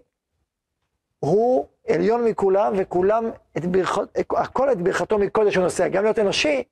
הוא 1.19 1.67
עליון 1.89 2.25
מכולם, 2.25 2.73
וכולם, 2.77 3.31
את 3.57 3.67
ברכות, 3.67 4.09
הכל 4.31 4.73
את 4.73 4.83
ברכתו 4.83 5.19
מקודש 5.19 5.57
הוא 5.57 5.65
נוסע. 5.65 5.89
גם 5.89 6.03
להיות 6.03 6.19
אנושי, 6.19 6.63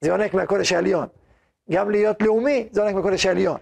זה 0.00 0.08
יונק 0.08 0.34
מהקודש 0.34 0.72
העליון. 0.72 1.06
גם 1.70 1.90
להיות 1.90 2.22
לאומי, 2.22 2.68
זה 2.72 2.80
יונק 2.80 2.94
מהקודש 2.94 3.26
העליון. 3.26 3.58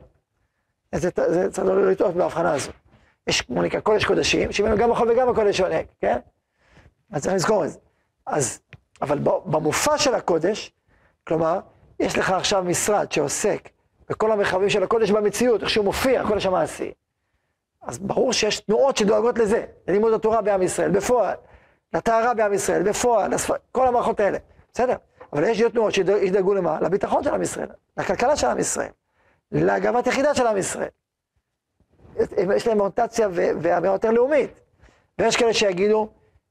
זה, 0.95 1.09
זה 1.29 1.51
צריך 1.51 1.67
לא 1.67 1.91
לטעות 1.91 2.15
בהבחנה 2.15 2.55
הזו. 2.55 2.71
יש 3.27 3.49
נקרא 3.51 3.81
קודש 3.81 4.05
קודשים, 4.05 4.53
שממנו 4.53 4.77
גם 4.77 4.93
החול 4.93 5.11
וגם 5.11 5.29
הקודש 5.29 5.61
יונק, 5.61 5.87
כן? 6.01 6.19
אז 7.13 7.23
צריך 7.23 7.35
לזכור 7.35 7.65
את 7.65 7.71
זה. 7.71 7.79
אז, 8.27 8.61
אבל 9.03 9.19
במופע 9.45 9.99
של 9.99 10.15
הקודש, 10.15 10.73
כלומר, 11.27 11.61
יש 12.01 12.19
לך 12.19 12.31
עכשיו 12.31 12.65
משרד 12.65 13.13
שעוסק 13.13 13.69
בכל 14.11 14.33
המרחבים 14.33 14.71
של 14.71 14.83
הקודש 14.83 15.11
במציאות, 15.11 15.61
איך 15.61 15.71
שהוא 15.71 15.85
מופיע, 15.85 16.21
הקודש 16.21 16.47
המעשי. 16.47 16.93
אז 17.89 17.99
ברור 17.99 18.33
שיש 18.33 18.61
תנועות 18.61 18.97
שדואגות 18.97 19.39
לזה, 19.39 19.65
ללימוד 19.89 20.13
התורה 20.13 20.43
בעם 20.43 20.63
ישראל, 20.63 20.91
בפועל, 20.91 21.35
לטהרה 21.95 22.35
בעם 22.35 22.53
ישראל, 22.53 22.83
בפועל, 22.83 23.35
לספ... 23.35 23.51
כל 23.73 23.87
המערכות 23.87 24.21
האלה, 24.21 24.39
בסדר? 24.73 24.97
אבל 25.33 25.45
יש 25.45 25.63
תנועות 25.73 25.95
שידאגו 25.95 26.55
למה? 26.55 26.79
לביטחון 26.81 27.25
של 27.25 27.31
עם 27.31 27.43
ישראל, 27.43 27.69
לכלכלה 27.97 28.37
של 28.37 28.47
עם 28.47 28.59
ישראל, 28.59 28.89
להגבת 29.53 30.07
יחידה 30.07 30.35
של 30.35 30.47
עם 30.47 30.57
ישראל. 30.57 30.89
יש 32.57 32.67
להם 32.67 32.81
אוריינטציה 32.81 33.29
ואמירה 33.33 33.95
יותר 33.95 34.11
לאומית. 34.11 34.61
ויש 35.19 35.37
כאלה 35.37 35.53
שיגידו, 35.53 36.09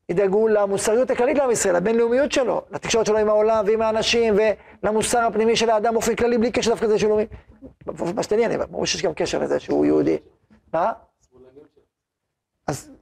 ידאגו 0.10 0.48
למוסריות 0.48 1.12
הכללית 1.12 1.38
לעם 1.38 1.52
ישראל, 1.52 1.76
לבינלאומיות 1.76 2.32
שלו, 2.32 2.62
לתקשורת 2.72 3.06
שלו 3.06 3.18
עם 3.18 3.30
העולם 3.30 3.66
ועם 3.68 3.82
האנשים, 3.82 4.36
ולמוסר 4.84 5.20
הפנימי 5.20 5.56
של 5.56 5.70
האדם 5.70 5.94
באופן 5.94 6.16
כללי, 6.16 6.38
בלי 6.38 6.52
קשר 6.52 6.72
דווקא 6.72 6.86
לזה 6.86 7.00
שהוא 7.00 7.10
לאומי. 7.10 7.26
מה 8.16 8.24
שתעניין, 8.24 8.60
ברור 8.72 8.86
שיש 8.86 9.02
גם 9.02 9.14
קשר 9.14 9.40
לזה 9.40 9.60
שהוא 9.60 9.86
יהודי. 9.86 10.18
מה? 10.74 10.92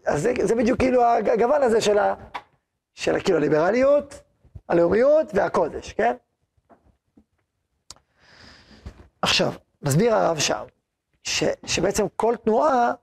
אז, 0.05 0.21
זה, 0.21 0.33
זה 0.43 0.55
בדיוק 0.55 0.79
כאילו 0.79 1.05
הגוון 1.05 1.63
הזה 1.63 1.81
של, 1.81 1.97
ה, 1.97 2.13
של 2.93 3.19
כאילו 3.19 3.37
הליברליות, 3.37 4.21
הלאומיות 4.69 5.27
והקודש, 5.33 5.93
כן? 5.93 6.15
עכשיו, 9.21 9.53
מסביר 9.81 10.15
הרב 10.15 10.39
שם, 10.39 10.63
ש, 11.23 11.43
שבעצם 11.65 12.05
כל 12.15 12.35
תנועה 12.43 12.93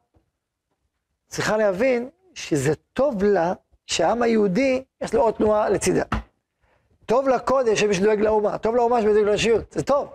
צריכה 1.28 1.56
להבין 1.56 2.10
שזה 2.34 2.74
טוב 2.92 3.22
לה 3.22 3.52
שהעם 3.86 4.22
היהודי, 4.22 4.84
יש 5.00 5.14
לו 5.14 5.22
עוד 5.22 5.34
תנועה 5.34 5.68
לצידה. 5.68 6.04
טוב 7.06 7.28
לקודש 7.28 7.80
שמי 7.80 7.94
שדואג 7.94 8.20
לאומה, 8.20 8.58
טוב 8.58 8.76
לאומה 8.76 9.02
שמי 9.02 9.10
שדואג 9.10 9.24
לאנושיות, 9.24 9.72
זה 9.72 9.82
טוב. 9.82 10.08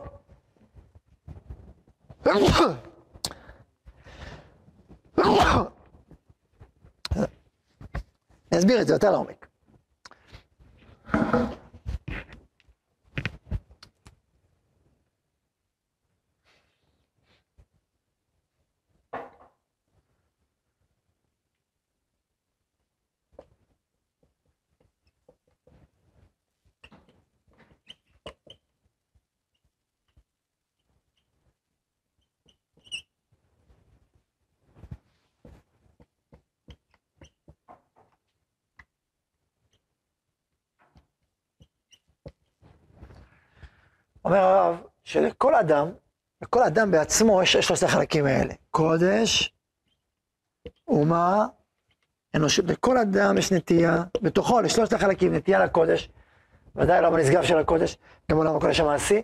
אני 8.51 8.59
אסביר 8.59 8.81
את 8.81 8.87
זה 8.87 8.93
יותר 8.93 9.11
לעומק. 9.11 9.47
אומר 44.27 44.39
הרב, 44.39 44.75
שלכל 45.03 45.55
אדם, 45.55 45.87
לכל 46.41 46.63
אדם 46.63 46.91
בעצמו 46.91 47.43
יש 47.43 47.57
שלושת 47.57 47.83
החלקים 47.83 48.25
האלה. 48.25 48.53
קודש, 48.71 49.53
אומה, 50.87 51.45
אנושות. 52.35 52.65
לכל 52.65 52.97
אדם 52.97 53.37
יש 53.37 53.51
נטייה, 53.51 54.03
בתוכו 54.21 54.61
לשלושת 54.61 54.93
החלקים, 54.93 55.35
נטייה 55.35 55.65
לקודש, 55.65 56.09
ודאי 56.75 57.01
לא 57.01 57.09
בנשגב 57.09 57.43
של 57.43 57.57
הקודש, 57.57 57.97
גם 58.31 58.37
עולם 58.37 58.55
הקודש 58.55 58.79
המעשי. 58.79 59.21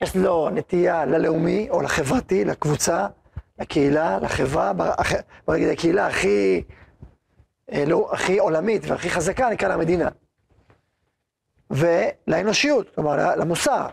יש 0.00 0.16
לו 0.16 0.50
נטייה 0.50 1.04
ללאומי 1.04 1.70
או 1.70 1.82
לחברתי, 1.82 2.44
לקבוצה, 2.44 3.06
לקהילה, 3.58 4.18
לחברה, 4.18 4.72
בוא 5.46 5.54
נגיד 5.54 5.68
הקהילה 5.68 6.06
הכי, 6.06 6.62
אה, 7.72 7.84
לא, 7.86 8.10
הכי 8.12 8.38
עולמית 8.38 8.82
והכי 8.86 9.10
חזקה, 9.10 9.50
נקרא 9.50 9.68
לה 9.68 9.76
מדינה. 9.76 10.08
ולאנושיות, 11.70 12.94
כלומר 12.94 13.36
למוסר, 13.36 13.88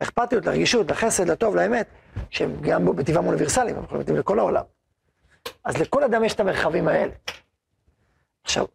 לאכפתיות, 0.00 0.46
לרגישות, 0.46 0.90
לחסד, 0.90 1.30
לטוב, 1.30 1.56
לאמת, 1.56 1.86
שהם 2.30 2.56
גם 2.60 2.96
בטבעם 2.96 3.26
אוניברסליים, 3.26 3.76
הם 3.76 3.84
יכולים 3.84 4.16
לכל 4.16 4.38
העולם. 4.38 4.64
אז 5.64 5.76
לכל 5.76 6.04
אדם 6.04 6.24
יש 6.24 6.34
את 6.34 6.40
המרחבים 6.40 6.88
האלה. 6.88 7.12
עכשיו, 8.44 8.66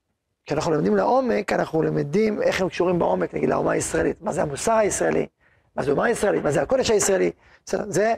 כשאנחנו 0.46 0.72
לומדים 0.72 0.96
לעומק, 0.96 1.53
אנחנו 1.53 1.82
למדים 1.82 2.41
איך 2.41 2.62
הם 2.62 2.70
קשורים 2.70 3.00
בעומק, 3.00 3.34
נגיד, 3.34 3.50
לאומה 3.50 3.72
הישראלית. 3.72 4.22
מה 4.22 4.34
זה 4.34 4.41
המוסר 4.41 4.74
הישראלי? 4.74 5.27
מה 5.75 5.84
זה 5.84 5.91
אומה 5.91 6.05
הישראלית? 6.05 6.44
מה 6.44 6.51
זה 6.51 6.62
הקודש 6.62 6.89
הישראלי? 6.89 7.32
בסדר, 7.65 7.86
זה 7.88 8.13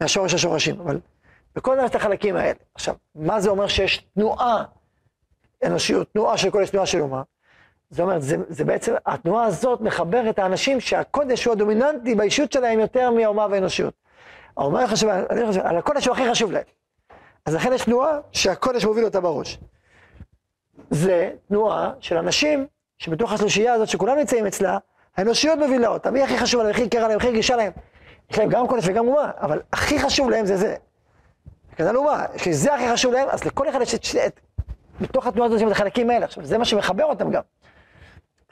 מהשורש 0.00 0.34
השורשים, 0.34 0.80
אבל 0.80 1.00
בכל 1.56 1.74
דבר 1.74 1.84
יש 1.84 1.90
את 1.90 1.94
החלקים 1.94 2.36
האלה. 2.36 2.58
עכשיו, 2.74 2.94
מה 3.14 3.40
זה 3.40 3.50
אומר 3.50 3.66
שיש 3.66 4.06
תנועה 4.14 4.64
אנושיות, 5.64 6.12
תנועה 6.12 6.38
של 6.38 6.50
קודש, 6.50 6.70
תנועה 6.70 6.86
של 6.86 7.00
אומה? 7.00 7.22
זאת 7.94 8.00
אומרת, 8.00 8.22
זה, 8.22 8.36
זה 8.48 8.64
בעצם, 8.64 8.94
התנועה 9.06 9.44
הזאת 9.44 9.80
מחברת 9.80 10.34
את 10.34 10.38
האנשים 10.38 10.80
שהקודש 10.80 11.44
הוא 11.44 11.52
הדומיננטי 11.52 12.14
באישות 12.14 12.52
שלהם 12.52 12.80
יותר 12.80 13.10
מהאומה 13.10 13.46
והאנושיות. 13.50 13.94
האומה 14.56 14.88
חשוב, 14.88 15.10
אני 15.10 15.46
חושב, 15.46 15.60
על 15.60 15.76
הקודש 15.76 16.06
הוא 16.06 16.14
הכי 16.14 16.30
חשוב 16.30 16.52
להם. 16.52 16.62
אז 17.46 17.54
לכן 17.54 17.72
יש 17.72 17.84
תנועה 17.84 18.18
שהקודש 18.32 18.84
מוביל 18.84 19.04
אותה 19.04 19.20
בראש. 19.20 19.58
זה 20.90 21.30
תנועה 21.48 21.92
של 22.00 22.16
אנשים 22.16 22.66
שבתוך 22.98 23.32
השלישייה 23.32 23.72
הזאת 23.72 23.88
שכולם 23.88 24.18
נמצאים 24.18 24.46
אצלה, 24.46 24.78
האנושיות 25.16 25.58
מובילה 25.58 25.88
אותה. 25.88 26.10
מי 26.10 26.22
הכי 26.22 26.38
חשוב 26.38 26.62
להם, 26.62 26.70
הכי 26.70 26.82
יקרה 26.82 27.08
להם, 27.08 27.16
הכי 27.16 27.28
רגישה 27.28 27.56
להם? 27.56 27.72
יש 28.30 28.38
להם 28.38 28.48
גם 28.48 28.68
קודש 28.68 28.84
וגם 28.88 29.08
אומה, 29.08 29.30
אבל 29.36 29.60
הכי 29.72 29.98
חשוב 29.98 30.30
להם 30.30 30.46
זה 30.46 30.56
זה. 30.56 30.76
כזה 31.76 31.90
אומה, 31.90 32.24
כשזה 32.36 32.74
הכי 32.74 32.92
חשוב 32.92 33.12
להם, 33.12 33.28
אז 33.28 33.44
לכל 33.44 33.68
אחד 33.68 33.80
יש 33.80 33.94
את 33.94 34.40
בתוך 35.00 35.26
התנועה 35.26 35.48
הזאת 35.48 35.60
יש 35.60 35.66
את 35.66 35.72
החלקים 35.72 36.10
האלה. 36.10 36.24
עכשיו, 36.24 36.44
זה 36.44 36.58
מה 36.58 36.64
שמחבר 36.64 37.04
אותם 37.04 37.30
גם. 37.30 37.42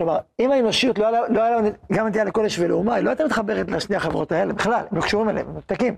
כלומר, 0.03 0.19
אם 0.41 0.51
האנושיות 0.53 0.99
לא 0.99 1.07
היה 1.09 1.21
לא 1.29 1.51
לה 1.51 1.71
גם 1.93 2.07
נטייה 2.07 2.25
לקודש 2.25 2.59
ולאומה, 2.59 2.95
היא 2.95 3.05
לא 3.05 3.11
הייתה 3.11 3.25
מתחברת 3.25 3.71
לשני 3.71 3.97
החברות 3.97 4.33
האלה 4.33 4.53
בכלל, 4.53 4.85
הם 4.91 4.97
לא 4.97 5.03
קשורים 5.03 5.29
אליהם, 5.29 5.47
הם 5.47 5.53
מנותקים. 5.53 5.97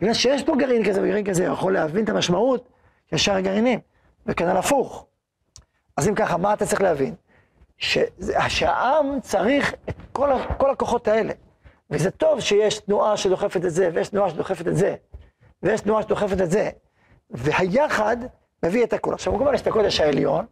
בגלל 0.00 0.14
שיש 0.14 0.42
פה 0.42 0.52
גרעין 0.58 0.84
כזה 0.84 1.02
וגרעין 1.02 1.24
כזה, 1.24 1.44
יכול 1.44 1.72
להבין 1.72 2.04
את 2.04 2.08
המשמעות 2.08 2.68
שאר 3.16 3.34
הגרעינים, 3.36 3.80
וכנ"ל 4.26 4.56
הפוך. 4.56 5.06
אז 5.96 6.08
אם 6.08 6.14
ככה, 6.14 6.36
מה 6.36 6.52
אתה 6.52 6.66
צריך 6.66 6.82
להבין? 6.82 7.14
שזה- 7.78 8.34
שהעם 8.48 9.20
צריך 9.20 9.74
את 9.88 9.94
כל, 10.12 10.30
כל 10.58 10.70
הכוחות 10.70 11.08
האלה. 11.08 11.32
וזה 11.90 12.10
טוב 12.10 12.40
שיש 12.40 12.78
תנועה 12.78 13.16
שדוחפת 13.16 13.64
את 13.64 13.70
זה, 13.70 13.90
ויש 13.94 14.08
תנועה 14.08 14.30
שדוחפת 14.30 14.68
את 14.68 14.76
זה, 14.76 14.94
ויש 15.62 15.80
תנועה 15.80 16.02
שדוחפת 16.02 16.40
את 16.40 16.50
זה. 16.50 16.70
והיחד 17.30 18.16
מביא 18.64 18.84
את 18.84 18.92
הכול. 18.92 19.14
עכשיו, 19.14 19.32
כמובן 19.32 19.54
יש 19.54 19.60
את 19.60 19.66
הקודש 19.66 20.00
העליון, 20.00 20.44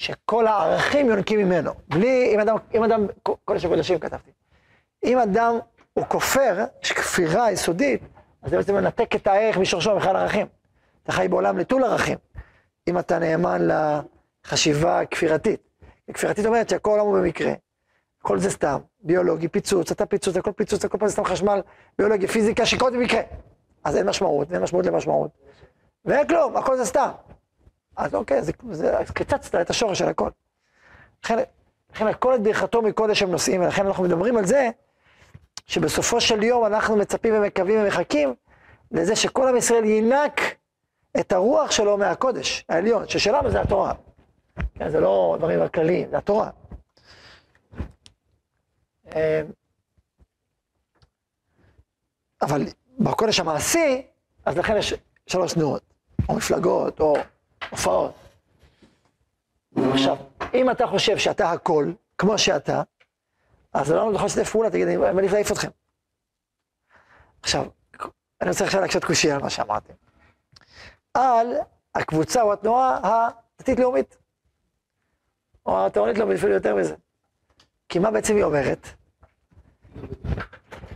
שכל 0.00 0.46
הערכים 0.46 1.06
יונקים 1.06 1.38
ממנו. 1.38 1.72
בלי, 1.88 2.34
אם 2.34 2.40
אדם, 2.40 2.56
אם 2.74 2.84
אדם, 2.84 3.06
קודש 3.44 3.64
הקודשים 3.64 3.98
כתבתי. 3.98 4.30
אם 5.04 5.18
אדם 5.18 5.58
הוא 5.92 6.04
כופר, 6.08 6.64
יש 6.84 6.92
כפירה 6.92 7.52
יסודית, 7.52 8.02
אז 8.42 8.50
זה 8.50 8.56
בעצם 8.56 8.74
מנתק 8.74 9.16
את 9.16 9.26
הערך 9.26 9.56
משורשו 9.56 9.96
בכלל 9.96 10.16
ערכים. 10.16 10.46
אתה 11.02 11.12
חי 11.12 11.28
בעולם 11.28 11.58
נטול 11.58 11.84
ערכים, 11.84 12.18
אם 12.88 12.98
אתה 12.98 13.18
נאמן 13.18 13.68
לחשיבה 14.46 15.06
כפירתית. 15.06 15.60
כפירתית 16.14 16.46
אומרת 16.46 16.68
שהכל 16.68 16.90
עולם 16.90 17.06
הוא 17.06 17.18
במקרה. 17.18 17.52
הכל 18.20 18.38
זה 18.38 18.50
סתם, 18.50 18.78
ביולוגי, 19.02 19.48
פיצוץ, 19.48 19.90
אתה 19.90 20.06
פיצוץ, 20.06 20.36
הכל 20.36 20.52
פיצוץ, 20.52 20.84
הכל 20.84 20.98
פעם 20.98 21.08
זה 21.08 21.12
סתם 21.12 21.24
חשמל, 21.24 21.60
ביולוגי, 21.98 22.26
פיזיקה, 22.26 22.66
שקרות 22.66 22.92
במקרה. 22.92 23.20
אז 23.84 23.96
אין 23.96 24.08
משמעות, 24.08 24.52
אין 24.52 24.62
משמעות 24.62 24.86
למשמעות. 24.86 25.30
ואין 26.04 26.28
כלום, 26.28 26.56
הכל 26.56 26.76
זה 26.76 26.84
סתם. 26.84 27.10
אז 27.96 28.14
אוקיי, 28.14 28.42
זה, 28.42 28.52
זה, 28.70 28.98
אז 28.98 29.10
קיצצת 29.10 29.54
את 29.54 29.70
השורש 29.70 29.98
של 29.98 30.08
הכל. 30.08 30.30
לכן, 31.24 31.38
לכן 31.92 32.06
הכל 32.06 32.34
את 32.34 32.42
ברכתו 32.42 32.82
מקודש 32.82 33.22
הם 33.22 33.30
נושאים, 33.30 33.62
ולכן 33.62 33.86
אנחנו 33.86 34.04
מדברים 34.04 34.36
על 34.36 34.46
זה, 34.46 34.70
שבסופו 35.66 36.20
של 36.20 36.42
יום 36.42 36.66
אנחנו 36.66 36.96
מצפים 36.96 37.34
ומקווים 37.36 37.80
ומחכים 37.82 38.34
לזה 38.92 39.16
שכל 39.16 39.48
עם 39.48 39.56
ישראל 39.56 39.84
ינק 39.84 40.40
את 41.20 41.32
הרוח 41.32 41.70
שלו 41.70 41.96
מהקודש 41.96 42.64
העליון, 42.68 43.08
ששלנו 43.08 43.50
זה 43.50 43.60
התורה. 43.60 43.92
כן, 44.74 44.90
זה 44.90 45.00
לא 45.00 45.36
דברים 45.38 45.68
כלליים, 45.68 46.08
זה 46.10 46.18
התורה. 46.18 46.50
אה, 49.14 49.42
אבל 52.42 52.62
בקודש 52.98 53.40
המעשי, 53.40 54.06
אז 54.44 54.56
לכן 54.56 54.76
יש 54.76 54.94
שלוש 55.26 55.52
תנועות, 55.52 55.82
או 56.28 56.36
מפלגות, 56.36 57.00
או 57.00 57.16
הופעות. 57.70 58.14
עכשיו, 59.76 60.16
אם 60.54 60.70
אתה 60.70 60.86
חושב 60.86 61.18
שאתה 61.18 61.50
הכל, 61.50 61.92
כמו 62.18 62.38
שאתה, 62.38 62.82
אז 63.72 63.90
לא 63.90 64.12
נכון 64.12 64.26
לשתף 64.26 64.50
פעולה, 64.50 64.70
תגיד, 64.70 64.88
אני 64.88 64.96
מעדיף 64.96 65.32
להעיף 65.32 65.52
אתכם. 65.52 65.68
עכשיו, 67.42 67.66
אני 68.40 68.50
רוצה 68.50 68.64
עכשיו 68.64 68.80
להקשות 68.80 69.04
קושייה 69.04 69.36
על 69.36 69.42
מה 69.42 69.50
שאמרתי. 69.50 69.92
על 71.14 71.46
הקבוצה 71.94 72.42
או 72.42 72.52
התנועה 72.52 73.28
הדתית-לאומית, 73.58 74.16
או 75.66 75.86
התורנית-לאומית, 75.86 76.38
אפילו 76.38 76.52
יותר 76.52 76.74
מזה. 76.74 76.94
כי 77.88 77.98
מה 77.98 78.10
בעצם 78.10 78.34
היא 78.36 78.44
אומרת? 78.44 78.88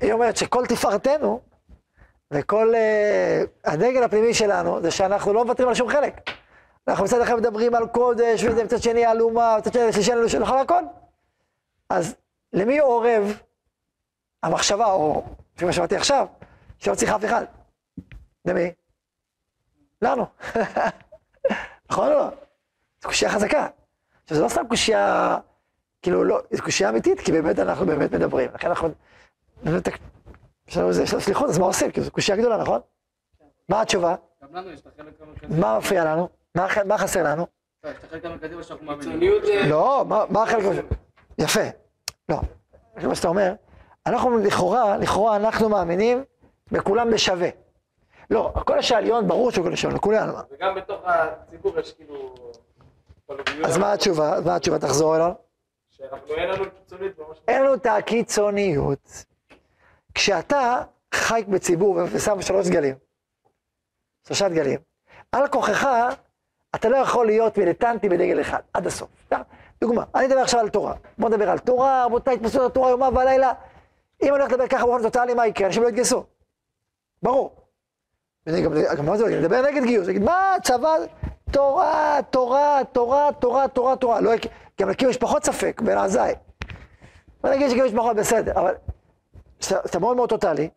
היא 0.01 0.13
אומרת 0.13 0.37
שכל 0.37 0.67
תפארתנו 0.67 1.41
וכל 2.31 2.75
uh, 2.75 3.71
הדגל 3.71 4.03
הפנימי 4.03 4.35
שלנו 4.35 4.83
זה 4.83 4.91
שאנחנו 4.91 5.33
לא 5.33 5.45
מוותרים 5.45 5.69
על 5.69 5.75
שום 5.75 5.89
חלק. 5.89 6.31
אנחנו 6.89 7.05
מצד 7.05 7.21
אחד 7.21 7.35
מדברים 7.35 7.75
על 7.75 7.87
קודש, 7.87 8.45
ומצד 8.45 8.83
שני 8.83 9.05
על 9.05 9.21
אומה, 9.21 9.57
מצד 9.59 9.73
שני 9.73 9.93
שלישי 9.93 10.13
לנו 10.13 10.29
שלך 10.29 10.51
הכל. 10.51 10.83
אז 11.91 12.15
למי 12.53 12.79
עורב 12.79 13.41
המחשבה, 14.43 14.87
או 14.87 15.25
לפי 15.57 15.65
מה 15.65 15.73
שאמרתי 15.73 15.97
עכשיו, 15.97 16.27
שלא 16.79 16.95
צריך 16.95 17.11
אף 17.13 17.25
אחד? 17.25 17.45
למי? 18.45 18.73
לנו. 20.03 20.27
נכון 21.91 22.09
או 22.09 22.15
לא? 22.15 22.29
זו 23.03 23.09
קושייה 23.09 23.31
חזקה. 23.31 23.69
עכשיו, 24.23 24.37
זו 24.37 24.43
לא 24.43 24.49
סתם 24.49 24.69
קושייה, 24.69 25.37
כאילו, 26.05 26.25
לא, 26.25 26.41
זו 26.51 26.63
קושייה 26.63 26.91
אמיתית, 26.91 27.21
כי 27.21 27.33
באמת 27.33 27.59
אנחנו 27.59 27.87
באמת 27.87 28.13
מדברים. 28.13 28.51
לכן 28.55 28.69
אנחנו... 28.69 28.89
יש 30.69 30.77
לנו 30.77 30.89
איזה 30.89 31.07
סליחות, 31.07 31.49
אז 31.51 31.59
מה 31.59 31.67
עושים? 31.67 31.91
כי 31.91 32.01
זו 32.01 32.11
קושייה 32.11 32.39
גדולה, 32.39 32.57
נכון? 32.57 32.81
מה 33.69 33.81
התשובה? 33.81 34.15
גם 34.43 34.57
לנו 34.57 34.71
יש 34.71 34.81
את 34.81 34.87
החלק 34.87 35.21
המרכזי. 35.21 35.61
מה 35.61 35.79
מפריע 35.79 36.05
לנו? 36.05 36.29
מה 36.55 36.67
מה 36.87 36.99
חסר 36.99 37.23
לנו? 37.23 37.47
לא, 37.85 37.91
יש 37.91 37.97
את 37.99 38.05
החלק 38.05 38.25
המרכזי 38.25 38.63
שאנחנו 38.63 38.87
מאמינים. 38.87 39.33
זה... 39.45 39.63
לא, 39.69 40.05
מה- 40.09 40.25
מה 40.31 40.43
החלק... 40.43 40.65
יפה. 41.39 41.61
לא, 42.29 42.37
זה 43.01 43.09
מה 43.09 43.15
שאתה 43.15 43.29
אומר. 43.29 43.55
אנחנו 44.07 44.39
לכאורה, 44.39 44.97
לכאורה 44.99 45.37
אנחנו 45.37 45.69
מאמינים 45.69 46.25
בכולם 46.73 47.11
בשווה. 47.11 47.49
לא, 48.31 48.53
הקודש 48.55 48.93
העליון 48.93 49.29
ברור 49.29 49.51
שהוא 49.51 49.65
קודש 49.65 49.85
העליון, 49.85 49.99
לכולנו. 49.99 50.33
וגם 50.51 50.75
בתוך 50.75 51.01
הציבור 51.05 51.79
יש 51.79 51.93
כאילו... 51.93 52.35
אז 53.65 53.79
מה 53.79 53.93
התשובה? 53.93 54.39
מה 54.45 54.57
התשובה? 54.57 54.79
תחזור 54.79 55.17
אליו. 55.17 55.33
שאנחנו 55.97 56.35
אין 57.49 57.63
לנו 57.63 57.75
את 57.75 57.87
הקיצוניות. 57.87 59.25
כשאתה 60.15 60.83
חי 61.15 61.43
בציבור 61.49 61.99
ושם 62.13 62.43
שלוש 62.43 62.67
דגלים, 62.69 62.95
שלושה 64.27 64.49
דגלים, 64.49 64.81
על 65.33 65.49
כוחך 65.49 65.87
אתה 66.75 66.89
לא 66.89 66.97
יכול 66.97 67.27
להיות 67.27 67.59
מיליטנטי 67.59 68.09
בדגל 68.09 68.41
אחד, 68.41 68.61
עד 68.73 68.87
הסוף. 68.87 69.09
דוגמה, 69.81 70.05
אני 70.15 70.27
אדבר 70.27 70.39
עכשיו 70.41 70.61
על 70.61 70.69
תורה. 70.69 70.95
בוא 71.19 71.29
נדבר 71.29 71.51
על 71.51 71.59
תורה, 71.59 72.05
רבותיי, 72.05 72.35
התפסו 72.35 72.67
את 72.67 72.71
התורה 72.71 72.91
יומה 72.91 73.09
ולילה. 73.09 73.53
אם 74.23 74.29
אני 74.29 74.31
הולך 74.31 74.53
לדבר 74.53 74.69
ככה 74.69 74.87
באופן 74.87 75.03
טוטאלי, 75.03 75.35
מה 75.35 75.47
יקרה? 75.47 75.67
אנשים 75.67 75.83
לא 75.83 75.89
יתגייסו. 75.89 76.25
ברור. 77.23 77.57
ואני 78.47 78.63
גם, 78.63 78.73
גם 78.99 79.07
מה 79.07 79.17
זה, 79.17 79.27
אני 79.27 79.39
מדבר 79.39 79.63
נגד 79.63 79.83
גיוס, 79.83 80.09
נגיד, 80.09 80.23
מה, 80.23 80.55
צבא, 80.63 80.95
תורה, 81.51 82.19
תורה, 82.31 82.81
תורה, 82.93 83.29
תורה, 83.41 83.69
תורה, 83.69 83.97
תורה. 83.97 84.21
לא, 84.21 84.35
יק- 84.35 84.47
גם 84.81 84.89
להקים 84.89 85.09
משפחות 85.09 85.45
ספק, 85.45 85.81
בין 85.85 85.99
עזאי. 85.99 86.35
בוא 87.41 87.51
נגיד 87.51 87.71
שגם 87.71 87.87
משפחות 87.87 88.17
בסדר, 88.17 88.53
אבל 88.61 88.75
כשאתה 89.61 89.99
מאוד 89.99 90.17
מאוד 90.17 90.29
טוטאלי, 90.29 90.71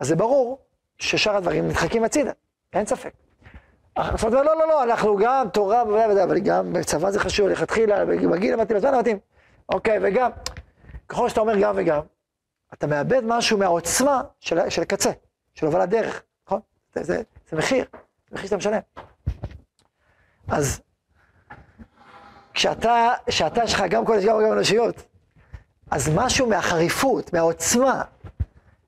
אז 0.00 0.08
זה 0.08 0.16
ברור 0.16 0.58
ששאר 0.98 1.36
הדברים 1.36 1.68
נדחקים 1.68 2.04
הצידה, 2.04 2.32
אין 2.72 2.86
ספק. 2.86 3.12
זאת 3.98 4.24
אומרת, 4.24 4.46
לא, 4.46 4.58
לא, 4.58 4.68
לא, 4.68 4.82
אנחנו 4.82 5.16
גם 5.16 5.46
תורה 5.52 5.82
אבל 6.24 6.38
גם 6.38 6.72
בצבא 6.72 7.10
זה 7.10 7.20
חשוב, 7.20 7.48
לכתחילה, 7.48 8.04
בגיל 8.04 8.52
המתאים, 8.52 8.78
בזמן 8.78 8.94
המתאים. 8.94 9.18
אוקיי, 9.68 9.98
וגם, 10.02 10.30
ככל 11.08 11.28
שאתה 11.28 11.40
אומר 11.40 11.60
גם 11.60 11.74
וגם, 11.76 12.00
אתה 12.72 12.86
מאבד 12.86 13.22
משהו 13.24 13.58
מהעוצמה 13.58 14.22
של, 14.40 14.70
של 14.70 14.82
הקצה, 14.82 15.10
של 15.54 15.66
הובלת 15.66 15.88
דרך, 15.88 16.22
נכון? 16.46 16.60
זה, 16.94 17.02
זה, 17.02 17.22
זה 17.50 17.56
מחיר, 17.56 17.84
זה 18.30 18.34
מחיר 18.34 18.46
שאתה 18.46 18.56
משלם. 18.56 18.80
אז 20.48 20.80
כשאתה, 22.54 23.12
כשאתה 23.26 23.64
יש 23.64 23.74
לך 23.74 23.84
גם 23.90 24.06
קודש, 24.06 24.24
גם 24.24 24.36
גם 24.44 24.52
אנושיות, 24.52 25.02
אז 25.90 26.10
משהו 26.14 26.46
מהחריפות, 26.48 27.32
מהעוצמה 27.32 28.02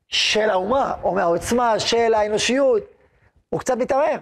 של 0.09 0.51
האומה, 0.51 0.95
או 1.03 1.15
מהעוצמה 1.15 1.79
של 1.79 2.15
האנושיות, 2.15 2.83
הוא 3.49 3.61
קצת 3.61 3.77
מתערער. 3.77 4.19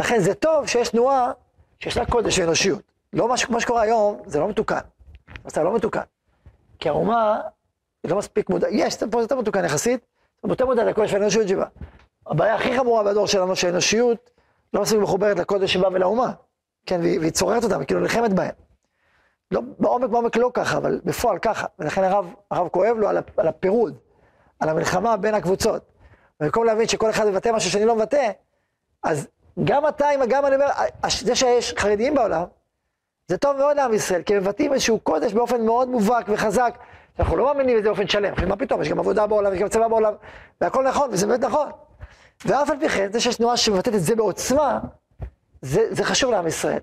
לכן 0.00 0.20
זה 0.20 0.34
טוב 0.34 0.66
שיש 0.66 0.88
תנועה 0.88 1.32
שיש 1.78 1.96
לה 1.96 2.06
קודש 2.06 2.38
ואנושיות. 2.38 2.82
לא 3.12 3.28
משהו 3.28 3.48
כמו 3.48 3.60
שקורה 3.60 3.82
היום, 3.82 4.22
זה 4.26 4.40
לא 4.40 4.48
מתוקן. 4.48 4.78
זה 5.46 5.62
לא 5.62 5.74
מתוקן. 5.74 6.00
כי 6.78 6.88
האומה 6.88 7.40
היא 8.04 8.10
לא 8.10 8.18
מספיק 8.18 8.50
מודעת, 8.50 8.70
יש, 8.72 8.96
פה 8.96 9.18
זה 9.18 9.24
יותר 9.24 9.36
מתוקן 9.36 9.64
יחסית, 9.64 10.00
זה 10.42 10.52
יותר 10.52 10.66
מודעת 10.66 10.86
לקודש 10.86 11.12
והאנושיות 11.12 11.48
שבה. 11.48 11.66
הבעיה 12.26 12.54
הכי 12.54 12.78
חמורה 12.78 13.04
בדור 13.04 13.26
שלנו, 13.26 13.56
שהאנושיות 13.56 14.30
לא 14.72 14.82
מספיק 14.82 15.00
מחוברת 15.00 15.38
לקודש 15.38 15.72
שבה 15.72 15.88
ולאומה. 15.88 16.32
כן, 16.86 17.00
והיא, 17.00 17.20
והיא 17.20 17.32
צוררת 17.32 17.64
אותם, 17.64 17.84
כאילו 17.84 18.00
נלחמת 18.00 18.32
בהם. 18.32 18.50
לא, 19.50 19.60
בעומק, 19.78 20.10
בעומק 20.10 20.36
לא 20.36 20.50
ככה, 20.54 20.76
אבל 20.76 21.00
בפועל 21.04 21.38
ככה. 21.38 21.66
ולכן 21.78 22.04
הרב, 22.04 22.34
הרב 22.50 22.68
כואב 22.68 22.96
לו 22.96 23.08
על, 23.08 23.48
הפירוד, 23.48 23.94
על 24.60 24.68
המלחמה 24.68 25.16
בין 25.16 25.34
הקבוצות. 25.34 25.82
במקום 26.40 26.64
להבין 26.64 26.88
שכל 26.88 27.10
אחד 27.10 27.26
מבטא 27.28 27.48
משהו 27.48 27.70
שאני 27.70 27.84
לא 27.84 27.96
מבטא, 27.96 28.30
אז 29.02 29.28
גם 29.64 29.88
אתה, 29.88 30.10
אם 30.10 30.20
גם 30.28 30.46
אני 30.46 30.54
אומר, 30.54 30.66
הש- 31.02 31.22
זה 31.24 31.34
שיש 31.34 31.74
חרדיים 31.78 32.14
בעולם, 32.14 32.44
זה 33.28 33.36
טוב 33.38 33.56
מאוד 33.56 33.76
לעם 33.76 33.94
ישראל, 33.94 34.22
כי 34.22 34.34
הם 34.36 34.42
מבטאים 34.42 34.72
איזשהו 34.72 34.98
קודש 35.00 35.32
באופן 35.32 35.66
מאוד 35.66 35.88
מובהק 35.88 36.26
וחזק. 36.28 36.78
אנחנו 37.18 37.36
לא 37.36 37.44
מאמינים 37.46 37.76
בזה 37.78 37.88
באופן 37.88 38.08
שלם, 38.08 38.34
מה 38.48 38.56
פתאום, 38.56 38.82
יש 38.82 38.88
גם 38.88 38.98
עבודה 38.98 39.26
בעולם, 39.26 39.54
יש 39.54 39.60
גם 39.60 39.68
צבא 39.68 39.88
בעולם, 39.88 40.12
והכל 40.60 40.88
נכון, 40.88 41.08
וזה 41.12 41.26
באמת 41.26 41.40
נכון. 41.40 41.68
ואף 42.46 42.70
על 42.70 42.78
פי 42.80 42.88
כן, 42.88 43.12
זה 43.12 43.20
שיש 43.20 43.36
תנועה 43.36 43.56
שמבטאת 43.56 43.94
את 43.94 44.00
זה 44.02 44.16
בעוצמה, 44.16 44.78
זה, 45.64 45.94
זה 45.94 46.04
חשוב 46.04 46.30
לעם 46.30 46.46
ישראל. 46.46 46.78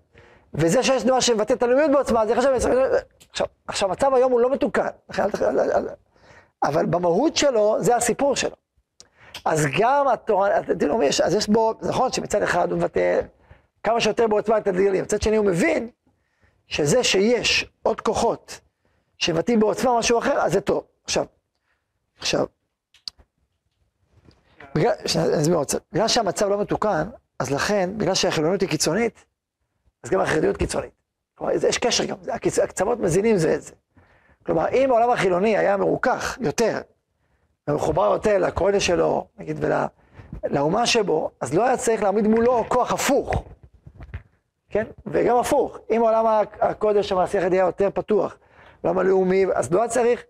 וזה 0.53 0.83
שיש 0.83 1.03
תנועה 1.03 1.21
שמבטאת 1.21 1.57
את 1.57 1.63
הלאומיות 1.63 1.91
בעוצמה, 1.91 2.27
זה 2.27 2.35
חשוב 2.35 2.45
לעם 2.45 2.57
ישראל. 2.57 2.95
עכשיו, 3.29 3.47
עכשיו, 3.67 3.89
המצב 3.89 4.13
היום 4.13 4.31
הוא 4.31 4.41
לא 4.41 4.49
מתוקן, 4.49 4.87
אבל 6.63 6.85
במהות 6.85 7.35
שלו, 7.35 7.77
זה 7.79 7.95
הסיפור 7.95 8.35
שלו. 8.35 8.55
אז 9.45 9.65
גם 9.79 10.07
התורה, 10.07 10.57
הדין 10.57 10.89
לאומי, 10.89 11.07
אז 11.23 11.35
יש 11.35 11.49
בו, 11.49 11.73
נכון 11.81 12.11
שמצד 12.11 12.43
אחד 12.43 12.71
הוא 12.71 12.79
מבטא 12.79 13.21
כמה 13.83 14.01
שיותר 14.01 14.27
בעוצמה 14.27 14.57
את 14.57 14.67
הגדלים. 14.67 15.03
מצד 15.03 15.21
שני 15.21 15.35
הוא 15.35 15.45
מבין 15.45 15.89
שזה 16.67 17.03
שיש 17.03 17.65
עוד 17.83 18.01
כוחות 18.01 18.59
שמבטאים 19.17 19.59
בעוצמה 19.59 19.97
משהו 19.97 20.19
אחר, 20.19 20.39
אז 20.41 20.53
זה 20.53 20.61
טוב. 20.61 20.83
עכשיו, 21.03 21.25
עכשיו, 22.19 22.45
בגלל, 24.75 24.91
שנייה, 25.05 25.27
אני 25.27 25.41
אסביר. 25.41 25.59
בגלל 25.91 26.07
שהמצב 26.07 26.47
לא 26.49 26.61
מתוקן, 26.61 27.09
אז 27.41 27.51
לכן, 27.51 27.89
בגלל 27.97 28.13
שהחילוניות 28.13 28.61
היא 28.61 28.69
קיצונית, 28.69 29.25
אז 30.03 30.09
גם 30.09 30.19
החרדיות 30.21 30.57
קיצונית. 30.57 30.91
כלומר, 31.35 31.53
יש 31.67 31.77
קשר 31.77 32.05
גם, 32.05 32.15
הקצ- 32.27 32.63
הקצוות 32.63 32.99
מזינים 32.99 33.37
זה 33.37 33.55
את 33.55 33.61
זה. 33.61 33.71
כלומר, 34.45 34.69
אם 34.69 34.91
העולם 34.91 35.09
החילוני 35.09 35.57
היה 35.57 35.77
מרוכך 35.77 36.37
יותר, 36.41 36.81
ומחובר 37.67 38.11
יותר 38.13 38.37
לקודש 38.37 38.87
שלו, 38.87 39.27
נגיד, 39.37 39.65
ולאומה 40.43 40.85
שבו, 40.85 41.31
אז 41.41 41.53
לא 41.53 41.65
היה 41.65 41.77
צריך 41.77 42.03
להעמיד 42.03 42.27
מולו 42.27 42.63
כוח 42.67 42.91
הפוך. 42.91 43.43
כן? 44.69 44.85
וגם 45.05 45.37
הפוך, 45.37 45.77
אם 45.95 46.01
עולם 46.01 46.25
הקודש 46.61 47.11
המעשי 47.11 47.37
החרדי 47.37 47.55
היה 47.55 47.65
יותר 47.65 47.89
פתוח, 47.93 48.37
עולם 48.81 48.97
הלאומי, 48.97 49.45
אז 49.53 49.71
לא 49.73 49.79
היה 49.79 49.89
צריך, 49.89 50.23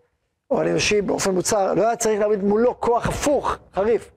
או 0.52 0.62
האנושי 0.62 1.02
באופן 1.02 1.32
מוצהר, 1.32 1.74
לא 1.74 1.88
היה 1.88 1.96
צריך 1.96 2.20
להעמיד 2.20 2.44
מולו 2.44 2.80
כוח 2.80 3.08
הפוך, 3.08 3.58
חריף. 3.74 4.12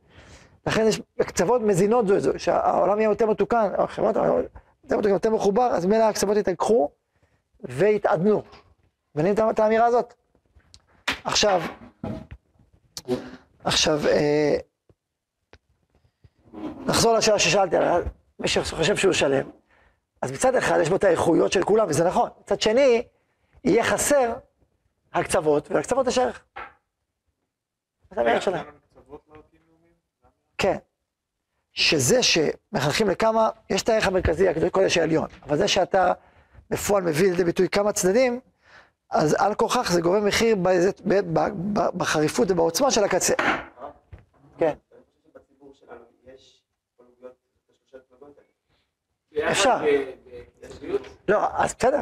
לכן 0.67 0.87
יש 0.87 1.01
קצוות 1.21 1.63
מזינות 1.63 2.07
זו 2.07 2.17
את 2.17 2.21
זו, 2.21 2.33
שהעולם 2.39 2.99
יהיה 2.99 3.11
יותר 3.11 3.27
מתוקן, 3.27 3.73
החברות, 3.79 4.17
יותר 4.85 4.99
מתוקן, 4.99 5.09
יותר 5.09 5.31
מחובר, 5.31 5.67
אז 5.67 5.87
ממילא 5.87 6.05
הקצוות 6.05 6.37
יתרככו 6.37 6.91
ויתעדנו. 7.61 8.43
מבינים 9.15 9.35
את 9.51 9.59
האמירה 9.59 9.87
הזאת? 9.87 10.15
עכשיו, 11.25 11.63
עכשיו, 13.65 14.01
אה, 14.07 14.57
נחזור 16.87 17.15
לשאלה 17.15 17.39
ששאלתי 17.39 17.77
מי 18.39 18.49
שחושב 18.49 18.97
שהוא 18.97 19.13
שלם. 19.13 19.51
אז 20.23 20.33
מצד 20.33 20.55
אחד 20.55 20.79
יש 20.83 20.89
בו 20.89 20.97
את 20.97 21.05
האיכויות 21.05 21.53
של 21.53 21.63
כולם, 21.63 21.87
וזה 21.89 22.05
נכון. 22.05 22.31
מצד 22.41 22.61
שני, 22.61 23.03
יהיה 23.65 23.85
חסר 23.85 24.35
הקצוות, 25.13 25.71
ולקצוות 25.71 26.07
יש 26.07 26.19
ערך. 26.19 26.45
זה 28.15 28.21
הערך 28.21 28.43
שלהם. 28.43 28.84
כן. 30.65 30.77
שזה 31.73 32.23
שמחנכים 32.23 33.09
לכמה, 33.09 33.49
יש 33.71 33.83
את 33.83 33.89
הערך 33.89 34.07
המרכזי, 34.07 34.49
הקדוש 34.49 34.71
קודש 34.71 34.99
העליון, 34.99 35.29
אבל 35.43 35.57
זה 35.57 35.69
שאתה 35.69 36.13
בפועל 36.71 37.03
מביא 37.03 37.31
לידי 37.31 37.45
ביטוי 37.45 37.69
כמה 37.69 37.93
צדדים, 37.93 38.41
אז 39.11 39.37
על 39.39 39.55
כוכך 39.55 39.91
זה 39.93 40.01
גורם 40.01 40.27
מחיר 40.27 40.57
באיזה- 40.57 40.91
ב- 41.05 41.39
ב- 41.39 41.49
ב- 41.79 41.99
בחריפות 41.99 42.51
ובעוצמה 42.51 42.91
של 42.91 43.05
הקצה. 43.05 43.35
כן. 44.59 44.75
אפשר. 49.51 49.77
לא, 51.29 51.47
אז 51.53 51.75
בסדר. 51.75 52.01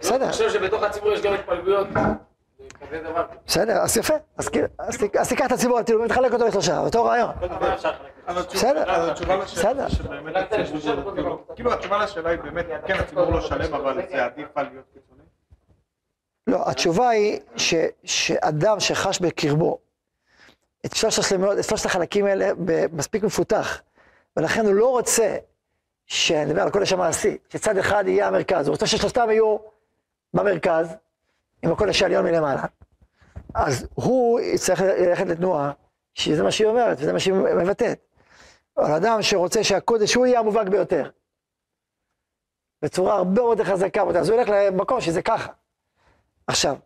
בסדר. 0.00 0.24
אני 0.24 0.32
חושב 0.32 0.50
שבתוך 0.50 0.82
הציבור 0.82 1.12
יש 1.12 1.22
גם 1.22 1.32
התפלגויות. 1.34 1.86
זה 2.90 2.98
כזה 2.98 3.10
דבר. 3.10 3.26
בסדר, 3.46 3.72
אז 3.82 3.96
יפה. 3.96 4.14
אז 4.36 4.48
כאילו- 4.48 4.66
אז 5.18 5.28
תיקח 5.28 5.46
את 5.46 5.52
הציבור 5.52 5.78
הטילומי 5.78 6.06
ותחלק 6.06 6.32
אותו 6.32 6.46
לשלושה, 6.46 6.78
אותו 6.78 7.04
רעיון. 7.04 7.30
בסדר, 8.52 8.84
בסדר. 9.44 9.86
כאילו. 11.14 11.44
כאילו 11.54 11.72
התשובה 11.72 11.98
לשאלה 12.04 12.30
היא 12.30 12.38
באמת, 12.38 12.66
כן 12.86 12.94
הציבור 12.98 13.24
לא 13.30 13.40
שלם, 13.40 13.74
אבל 13.74 14.02
זה 14.10 14.24
עדיף 14.24 14.48
על 14.54 14.66
להיות 14.72 14.84
קיצוני? 14.94 15.22
לא, 16.46 16.70
התשובה 16.70 17.08
היא 17.08 17.40
ש, 17.56 17.74
שאדם 18.04 18.80
שחש 18.80 19.20
בקרבו 19.20 19.78
את 20.86 20.94
שלושת 20.94 21.86
החלקים 21.86 22.26
האלה 22.26 22.50
מספיק 22.92 23.22
מפותח, 23.24 23.80
ולכן 24.36 24.66
הוא 24.66 24.74
לא 24.74 24.88
רוצה, 24.90 25.36
שאני 26.06 26.44
מדבר 26.44 26.62
על 26.62 26.68
הקודש 26.68 26.92
המעשי, 26.92 27.38
שצד 27.48 27.76
אחד 27.76 28.04
יהיה 28.06 28.28
המרכז, 28.28 28.66
הוא 28.66 28.72
רוצה 28.72 28.86
ששלושתם 28.86 29.30
יהיו 29.30 29.56
במרכז, 30.34 30.96
עם 31.62 31.72
הקודש 31.72 32.02
העליון 32.02 32.24
מלמעלה, 32.24 32.62
אז 33.54 33.86
הוא 33.94 34.40
יצטרך 34.40 34.80
ללכת 34.80 35.26
לתנועה, 35.26 35.72
שזה 36.14 36.42
מה 36.42 36.50
שהיא 36.50 36.68
אומרת, 36.68 36.96
וזה 37.00 37.12
מה 37.12 37.20
שהיא 37.20 37.34
מבטאת. 37.34 37.98
אבל 38.78 38.92
אדם 38.92 39.22
שרוצה 39.22 39.64
שהקודש 39.64 40.14
הוא 40.14 40.26
יהיה 40.26 40.40
המובהק 40.40 40.68
ביותר, 40.68 41.10
בצורה 42.82 43.14
הרבה 43.14 43.42
מאוד 43.42 43.62
חזקה, 43.62 44.02
אז 44.02 44.28
הוא 44.28 44.38
ילך 44.38 44.48
למקום 44.48 45.00
שזה 45.00 45.22
ככה. 45.22 45.52
עכשיו, 46.46 46.76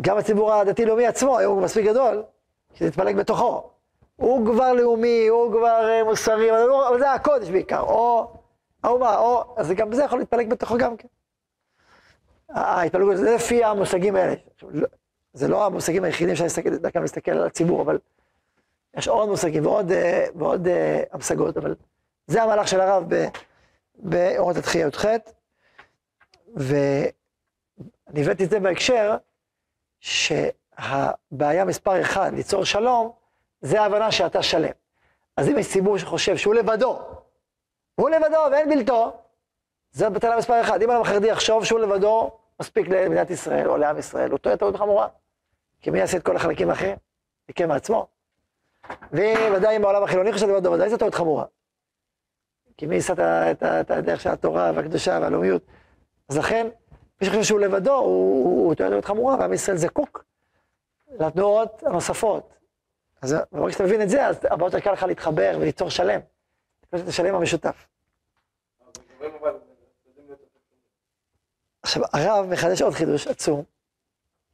גם 0.00 0.18
הציבור 0.18 0.52
הדתי-לאומי 0.52 1.06
עצמו, 1.06 1.38
היום 1.38 1.54
הוא 1.54 1.64
מספיק 1.64 1.86
גדול, 1.86 2.22
שזה 2.74 2.88
יתפלג 2.88 3.16
בתוכו. 3.16 3.70
הוא 4.16 4.46
כבר 4.46 4.72
לאומי, 4.72 5.26
הוא 5.26 5.52
כבר 5.52 5.88
אה, 5.88 6.04
מוסרי, 6.04 6.50
אבל, 6.50 6.70
אבל 6.88 6.98
זה 6.98 7.12
הקודש 7.12 7.50
בעיקר, 7.50 7.80
או 7.80 8.32
האומה, 8.84 9.18
או, 9.18 9.54
אז 9.56 9.70
גם 9.70 9.92
זה 9.92 10.04
יכול 10.04 10.18
להתפלג 10.18 10.50
בתוכו 10.50 10.78
גם 10.78 10.96
כן. 10.96 11.08
ההתפלגות, 12.48 13.16
זה 13.16 13.34
לפי 13.34 13.64
המושגים 13.64 14.16
האלה. 14.16 14.34
לא- 14.62 14.88
זה 15.32 15.48
לא 15.48 15.66
המושגים 15.66 16.04
היחידים 16.04 16.36
שאני 16.36 16.46
מסתכל, 16.46 16.76
דקה 16.76 17.00
מסתכל 17.00 17.30
על 17.30 17.46
הציבור, 17.46 17.82
אבל 17.82 17.98
יש 18.96 19.08
עוד 19.08 19.28
מושגים 19.28 19.66
ועוד, 19.66 19.92
אה, 19.92 20.26
ועוד 20.34 20.68
אה, 20.68 21.02
המשגות, 21.12 21.56
אבל 21.56 21.74
זה 22.26 22.42
המהלך 22.42 22.68
של 22.68 22.80
הרב 22.80 23.04
באורות 23.94 24.56
התחייה 24.56 24.86
י"ח, 24.86 25.04
ואני 26.56 27.12
הבאתי 28.22 28.44
את 28.44 28.50
זה 28.50 28.60
בהקשר 28.60 29.16
שהבעיה 30.00 31.64
מספר 31.64 32.00
אחד, 32.00 32.32
ליצור 32.34 32.64
שלום, 32.64 33.12
זה 33.60 33.80
ההבנה 33.80 34.12
שאתה 34.12 34.42
שלם. 34.42 34.72
אז 35.36 35.48
אם 35.48 35.58
יש 35.58 35.72
ציבור 35.72 35.98
שחושב 35.98 36.36
שהוא 36.36 36.54
לבדו, 36.54 36.98
הוא 37.94 38.10
לבדו 38.10 38.38
ואין 38.52 38.68
בלתו, 38.68 39.16
זה 39.92 40.10
בטלה 40.10 40.36
מספר 40.36 40.60
אחד. 40.60 40.82
אם 40.82 40.90
האדם 40.90 41.02
החרדי 41.02 41.28
יחשוב 41.28 41.64
שהוא 41.64 41.80
לבדו, 41.80 42.30
מספיק 42.60 42.88
למדינת 42.88 43.30
ישראל 43.30 43.68
או 43.68 43.76
לעם 43.76 43.98
ישראל, 43.98 44.30
הוא 44.30 44.38
טועה 44.38 44.56
טעות 44.56 44.76
חמורה. 44.76 45.08
כי 45.80 45.90
מי 45.90 45.98
יעשה 45.98 46.16
את 46.16 46.22
כל 46.22 46.36
החלקים 46.36 46.70
האחרים? 46.70 46.96
יקם 47.48 47.68
מעצמו. 47.68 48.06
וודאי 49.12 49.76
אם 49.76 49.84
העולם 49.84 50.02
החילוני 50.02 50.32
חושב 50.32 50.48
לבדו, 50.48 50.72
ודאי 50.72 50.90
זו 50.90 50.96
טעות 50.96 51.14
חמורה. 51.14 51.44
כי 52.76 52.86
מי 52.86 52.94
יישא 52.94 53.12
את 53.62 53.90
הדרך 53.90 54.20
של 54.20 54.30
התורה 54.30 54.72
והקדושה 54.74 55.18
והלאומיות. 55.22 55.62
אז 56.28 56.38
לכן, 56.38 56.66
מי 57.20 57.26
שחושב 57.26 57.42
שהוא 57.42 57.60
לבדו, 57.60 57.94
הוא, 57.94 58.74
טועה 58.74 58.90
טעות 58.90 59.04
חמורה, 59.04 59.36
ועם 59.38 59.52
ישראל 59.52 59.76
זקוק 59.76 60.24
לתנועות 61.20 61.82
הנוספות. 61.82 62.54
אז 63.22 63.36
ברגע 63.52 63.72
שאתה 63.72 63.84
מבין 63.84 64.02
את 64.02 64.08
זה, 64.08 64.26
אז 64.26 64.44
הרבה 64.44 64.66
יותר 64.66 64.80
קל 64.80 64.92
לך 64.92 65.02
להתחבר 65.02 65.56
וליצור 65.60 65.90
שלם. 65.90 66.20
את 66.94 67.08
השלם 67.08 67.34
המשותף. 67.34 67.86
אבל 68.80 68.92
גורם 69.18 69.34
אבל, 69.40 69.58
יודעים 70.06 70.26
להיות 70.26 70.40
יותר 70.40 70.58
טובים. 70.68 70.80
עכשיו, 71.86 72.02
הרב 72.12 72.46
מחדש 72.46 72.82
עוד 72.82 72.94
חידוש 72.94 73.26
עצום, 73.26 73.62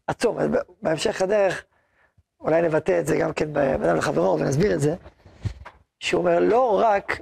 עצום, 0.06 0.38
בהמשך 0.82 1.22
הדרך, 1.22 1.64
אולי 2.40 2.62
נבטא 2.62 2.98
את 3.00 3.06
זה 3.06 3.16
גם 3.16 3.32
כן 3.32 3.52
באדם 3.52 3.96
לחברו 3.96 4.38
ונסביר 4.40 4.74
את 4.74 4.80
זה, 4.80 4.94
שהוא 6.00 6.20
אומר, 6.20 6.38
לא 6.38 6.80
רק 6.80 7.20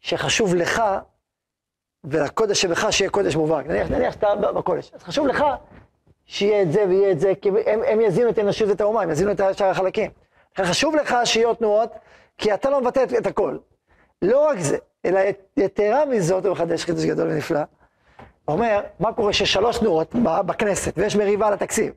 שחשוב 0.00 0.54
לך 0.54 0.82
ולקודש 2.04 2.62
שבך 2.62 2.92
שיהיה 2.92 3.10
קודש 3.10 3.36
מובהק, 3.36 3.66
נניח, 3.66 3.90
נניח 3.90 4.14
שאתה 4.14 4.34
בקודש, 4.36 4.90
אז 4.94 5.02
חשוב 5.02 5.26
לך 5.26 5.44
שיהיה 6.26 6.62
את 6.62 6.72
זה 6.72 6.84
ויהיה 6.88 7.12
את 7.12 7.20
זה, 7.20 7.32
כי 7.42 7.48
הם, 7.66 7.80
הם 7.86 8.00
יזינו 8.00 8.30
את 8.30 8.38
האנושות 8.38 8.68
ואת 8.68 8.80
האומה, 8.80 9.02
הם 9.02 9.10
יזינו 9.10 9.32
את 9.32 9.40
שאר 9.58 9.66
החלקים. 9.66 10.10
חשוב 10.58 10.96
לך 10.96 11.16
שיהיו 11.24 11.54
תנועות, 11.54 11.90
כי 12.38 12.54
אתה 12.54 12.70
לא 12.70 12.80
מבטא 12.80 13.02
את, 13.04 13.12
את 13.12 13.26
הכל. 13.26 13.58
לא 14.22 14.46
רק 14.48 14.58
זה, 14.58 14.78
אלא 15.04 15.18
ית- 15.18 15.56
יתרה 15.56 16.06
מזאת, 16.06 16.44
הוא 16.44 16.52
מחדש 16.52 16.84
חידוש 16.84 17.04
גדול 17.04 17.28
ונפלא, 17.30 17.60
אומר, 18.48 18.80
מה 19.00 19.12
קורה 19.12 19.32
ששלוש 19.32 19.78
תנועות 19.78 20.14
בכנסת 20.46 20.98
ויש 20.98 21.16
מריבה 21.16 21.46
על 21.46 21.52
התקציב. 21.52 21.92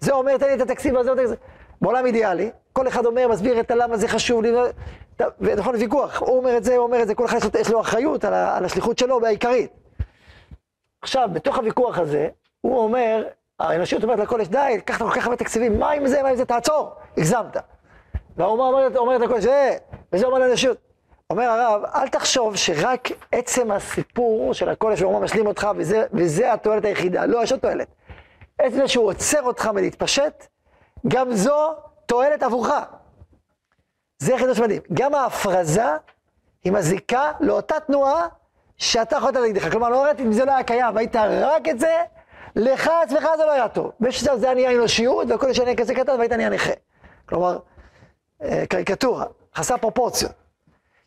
זה 0.00 0.12
אומר, 0.12 0.38
תן 0.38 0.46
לי 0.46 0.54
את 0.54 0.60
התקציב 0.60 0.96
הזה, 0.96 1.26
זה. 1.26 1.34
בעולם 1.82 2.06
אידיאלי, 2.06 2.50
כל 2.72 2.88
אחד 2.88 3.06
אומר, 3.06 3.28
מסביר 3.28 3.60
את 3.60 3.70
הלמה 3.70 3.96
זה 3.96 4.08
חשוב 4.08 4.42
לי, 4.42 4.52
ונכון, 5.40 5.74
ויכוח, 5.74 6.22
הוא 6.22 6.36
אומר 6.36 6.56
את 6.56 6.64
זה, 6.64 6.76
הוא 6.76 6.84
אומר 6.84 7.02
את 7.02 7.06
זה, 7.06 7.14
כל 7.14 7.24
אחד 7.24 7.36
יש 7.60 7.70
לו- 7.70 7.80
אחריות 7.80 8.24
על, 8.24 8.34
על 8.34 8.64
השליחות 8.64 8.98
שלו 8.98 9.18
והעיקרית. 9.22 9.70
עכשיו, 11.02 11.28
בתוך 11.32 11.56
הוויכוח 11.56 11.98
הזה, 11.98 12.28
הוא 12.60 12.78
אומר, 12.78 13.24
האנושות 13.60 14.02
אומרת 14.02 14.18
לקודש, 14.18 14.46
די, 14.48 14.80
קחת 14.84 14.98
כל 14.98 15.10
כך 15.10 15.24
הרבה 15.24 15.36
תקציבים, 15.36 15.78
מה 15.78 15.90
עם 15.90 16.06
זה, 16.06 16.22
מה 16.22 16.28
עם 16.28 16.36
זה, 16.36 16.44
תעצור, 16.44 16.90
הגזמת. 17.16 17.56
והאומה 18.36 18.64
אומרת, 18.64 18.96
אומרת 18.96 19.20
לקודש, 19.20 19.46
אה, 19.46 19.76
וזה 20.12 20.26
אומר 20.26 20.38
לאנושות. 20.38 20.87
אומר 21.30 21.44
הרב, 21.44 21.82
אל 21.94 22.08
תחשוב 22.08 22.56
שרק 22.56 23.08
עצם 23.32 23.70
הסיפור 23.70 24.54
של 24.54 24.68
הקודש 24.68 25.02
והאומה 25.02 25.20
משלים 25.20 25.46
אותך, 25.46 25.68
וזה, 25.76 26.06
וזה 26.12 26.52
התועלת 26.52 26.84
היחידה. 26.84 27.26
לא, 27.26 27.42
יש 27.42 27.52
עוד 27.52 27.60
תועלת. 27.60 27.88
עצם 28.58 28.76
זה 28.76 28.88
שהוא 28.88 29.06
עוצר 29.06 29.42
אותך 29.42 29.66
מלהתפשט, 29.66 30.46
גם 31.08 31.32
זו 31.32 31.74
תועלת 32.06 32.42
עבורך. 32.42 32.72
זה 34.18 34.38
חידוש 34.38 34.60
מדהים. 34.60 34.82
גם 34.92 35.14
ההפרזה 35.14 35.84
היא 36.64 36.72
מזיקה 36.72 37.32
לאותה 37.40 37.80
תנועה 37.80 38.26
שאתה 38.76 39.16
יכולת 39.16 39.34
להגיד 39.34 39.56
לך. 39.56 39.70
כלומר, 39.70 39.88
לא 39.88 40.04
ראיתי 40.04 40.22
אם 40.22 40.32
זה 40.32 40.44
לא 40.44 40.52
היה 40.52 40.62
קיים, 40.62 40.94
והיית 40.94 41.16
רק 41.16 41.68
את 41.68 41.80
זה, 41.80 41.96
לך 42.56 42.90
עצמך 43.02 43.28
זה 43.36 43.44
לא 43.44 43.52
היה 43.52 43.68
טוב. 43.68 43.92
באיזשהו 44.00 44.26
שלב 44.26 44.38
זה 44.38 44.46
היה 44.46 44.54
נהיה 44.54 44.72
אנושיות, 44.72 45.30
והכל 45.30 45.46
היה 45.46 45.64
נהיה 45.64 45.76
כזה 45.76 45.94
קטן, 45.94 46.12
והיית 46.18 46.32
נהיה 46.32 46.48
נכה. 46.48 46.72
כלומר, 47.28 47.58
אה, 48.42 48.64
קריקטורה, 48.68 49.24
חסר 49.54 49.76
פרופורציות. 49.76 50.47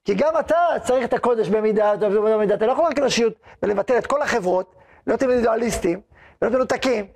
כי 0.06 0.14
גם 0.14 0.34
אתה 0.40 0.56
צריך 0.84 1.06
את 1.06 1.14
הקודש 1.14 1.50
במידה, 1.50 1.96
במידה, 1.96 2.56
אתה 2.56 2.66
לא 2.66 2.72
יכול 2.72 2.86
רק 2.86 3.00
אנושיות 3.00 3.34
ולבטל 3.64 3.98
את 3.98 4.08
כל 4.08 4.22
החברות, 4.22 4.76
להיות 5.08 5.22
אינדיבידואליסטים, 5.22 6.02
להיות 6.42 6.54
מנותקים, 6.54 7.08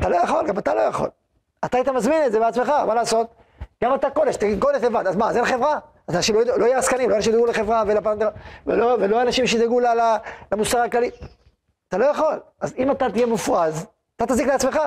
אתה 0.00 0.08
לא 0.08 0.16
יכול, 0.16 0.46
גם 0.46 0.58
אתה 0.58 0.74
לא 0.74 0.80
יכול. 0.80 1.08
אתה 1.64 1.76
היית 1.76 1.88
מזמין 1.88 2.24
את 2.26 2.32
זה 2.32 2.40
בעצמך, 2.40 2.68
מה 2.68 2.94
לעשות? 2.94 3.34
גם 3.84 3.94
אתה 3.94 4.10
קודש, 4.10 4.36
תגיד 4.36 4.60
קודש 4.60 4.82
לבד, 4.82 5.06
אז 5.06 5.16
מה, 5.16 5.28
אז 5.28 5.36
אין 5.36 5.44
חברה? 5.44 5.78
אז 6.08 6.16
אנשים 6.16 6.34
לא, 6.34 6.58
לא 6.58 6.66
יהיו 6.66 6.78
עסקנים, 6.78 7.10
לא 7.10 7.16
אנשים 7.16 7.32
שידאגו 7.32 7.46
לחברה 7.46 7.82
ולא, 8.66 8.96
ולא 9.00 9.22
אנשים 9.22 9.46
שידאגו 9.46 9.80
למוסר 10.52 10.78
הכללי. 10.78 11.10
אתה 11.88 11.98
לא 11.98 12.04
יכול. 12.04 12.40
אז 12.60 12.74
אם 12.78 12.90
אתה 12.90 13.10
תהיה 13.10 13.26
מופרז, 13.26 13.86
אתה 14.16 14.26
תזיק 14.26 14.46
לעצמך. 14.46 14.78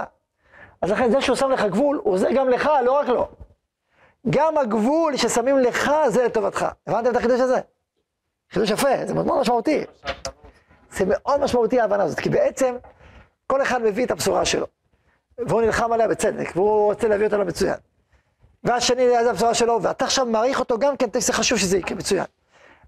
אז 0.82 0.92
לכן 0.92 1.12
זה 1.12 1.22
שהוא 1.22 1.36
שם 1.36 1.52
לך 1.52 1.64
גבול, 1.64 2.02
הוא 2.04 2.14
עוזר 2.14 2.32
גם 2.32 2.50
לך, 2.50 2.70
לא 2.86 2.92
רק 2.92 3.08
לו. 3.08 3.28
גם 4.30 4.58
הגבול 4.58 5.18
ששמים 5.18 5.60
לך 5.60 5.92
זה 6.08 6.26
לטובתך. 6.26 6.66
הבנתם 6.88 7.12
את 7.12 7.16
החידוש 7.16 7.40
הזה? 7.40 7.60
חידוש 8.52 8.70
יפה, 8.70 8.90
זה 9.06 9.14
מאוד 9.14 9.40
משמעותי. 9.42 9.84
זה 10.92 11.06
מאוד 11.08 11.40
משמעותי 11.40 11.80
ההבנה 11.80 12.04
הזאת, 12.04 12.20
כי 12.20 12.30
בעצם 12.30 12.76
כל 13.48 13.62
אחד 13.62 13.82
מביא 13.82 14.06
את 14.06 14.12
הבשורה 14.12 14.46
שלו. 14.46 14.68
והוא 15.38 15.62
נלחם 15.62 15.94
עליה 15.94 16.08
בצדק, 16.08 16.56
והוא 16.56 16.86
רוצה 16.86 17.08
להביא 17.08 17.26
אותה 17.26 17.38
למצוין. 17.38 17.76
והשני, 18.64 19.10
זה 19.24 19.30
הבשורה 19.30 19.54
שלו, 19.54 19.80
ואתה 19.82 20.06
עכשיו 20.06 20.26
מעריך 20.26 20.60
אותו 20.60 20.80
גם 20.80 20.98
כן, 20.98 21.08
זה 21.20 21.34
חשוב 21.34 21.58
שזה 21.58 21.78
יקרה 21.78 21.98
מצוין. 21.98 22.26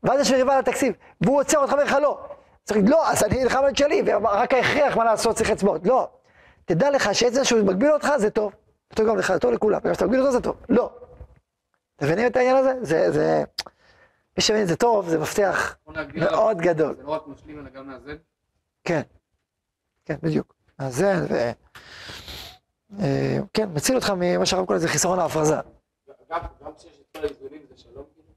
ואז 0.03 0.19
יש 0.19 0.31
מריבה 0.31 0.53
על 0.53 0.59
התקציב, 0.59 0.93
והוא 1.21 1.39
עוצר 1.39 1.57
אותך 1.57 1.71
ואומר 1.71 1.83
לך 1.83 1.97
לא. 2.01 2.19
צריך 2.63 2.77
להגיד, 2.77 2.91
לא, 2.91 3.09
אז 3.09 3.23
אני 3.23 3.43
נלחם 3.43 3.63
על 3.63 3.75
שלי, 3.75 4.01
ורק 4.05 4.53
ההכרח, 4.53 4.97
מה 4.97 5.03
לעשות, 5.03 5.35
צריך 5.35 5.51
אצבעות. 5.51 5.87
לא. 5.87 6.07
תדע 6.65 6.89
לך 6.91 7.15
שעצם 7.15 7.43
שהוא 7.43 7.61
מגביל 7.61 7.91
אותך, 7.91 8.11
זה 8.17 8.29
טוב. 8.29 8.51
זה 8.89 8.95
טוב 8.95 9.07
גם 9.07 9.17
לך, 9.17 9.33
זה 9.33 9.39
טוב 9.39 9.51
לכולם. 9.51 9.79
גם 9.83 9.91
כשאתה 9.91 10.05
מגביל 10.05 10.19
אותו, 10.19 10.31
זה 10.31 10.41
טוב. 10.41 10.55
לא. 10.69 10.89
מבינים 12.03 12.27
את 12.27 12.35
העניין 12.35 12.55
הזה? 12.55 12.73
זה, 12.81 13.11
זה... 13.11 13.43
מי 14.37 14.43
שמבין 14.43 14.63
את 14.63 14.67
זה 14.67 14.75
טוב, 14.75 15.09
זה 15.09 15.19
מפתח. 15.19 15.77
מאוד 16.15 16.57
גדול. 16.57 16.95
זה 16.95 17.03
לא 17.03 17.11
רק 17.11 17.27
משלים 17.27 17.59
אלא 17.59 17.69
גם 17.69 17.87
מאזן. 17.87 18.15
כן, 18.83 19.01
כן, 20.05 20.15
בדיוק. 20.23 20.55
אז 20.77 20.95
זה, 20.95 21.13
ו... 21.29 21.51
אה, 22.99 23.37
כן, 23.53 23.69
מציל 23.73 23.95
אותך 23.95 24.13
ממה 24.17 24.45
שהרב 24.45 24.65
קורא 24.65 24.77
לזה 24.77 24.87
חיסרון 24.87 25.19
ההפרזה. 25.19 25.55
גם 26.29 26.39
גם 26.65 26.71
כשיש 26.77 26.99
את 27.01 27.17
כל 27.17 27.25
האיזונים 27.25 27.61
זה 27.69 27.77
שלום, 27.77 28.05
כאילו? 28.13 28.29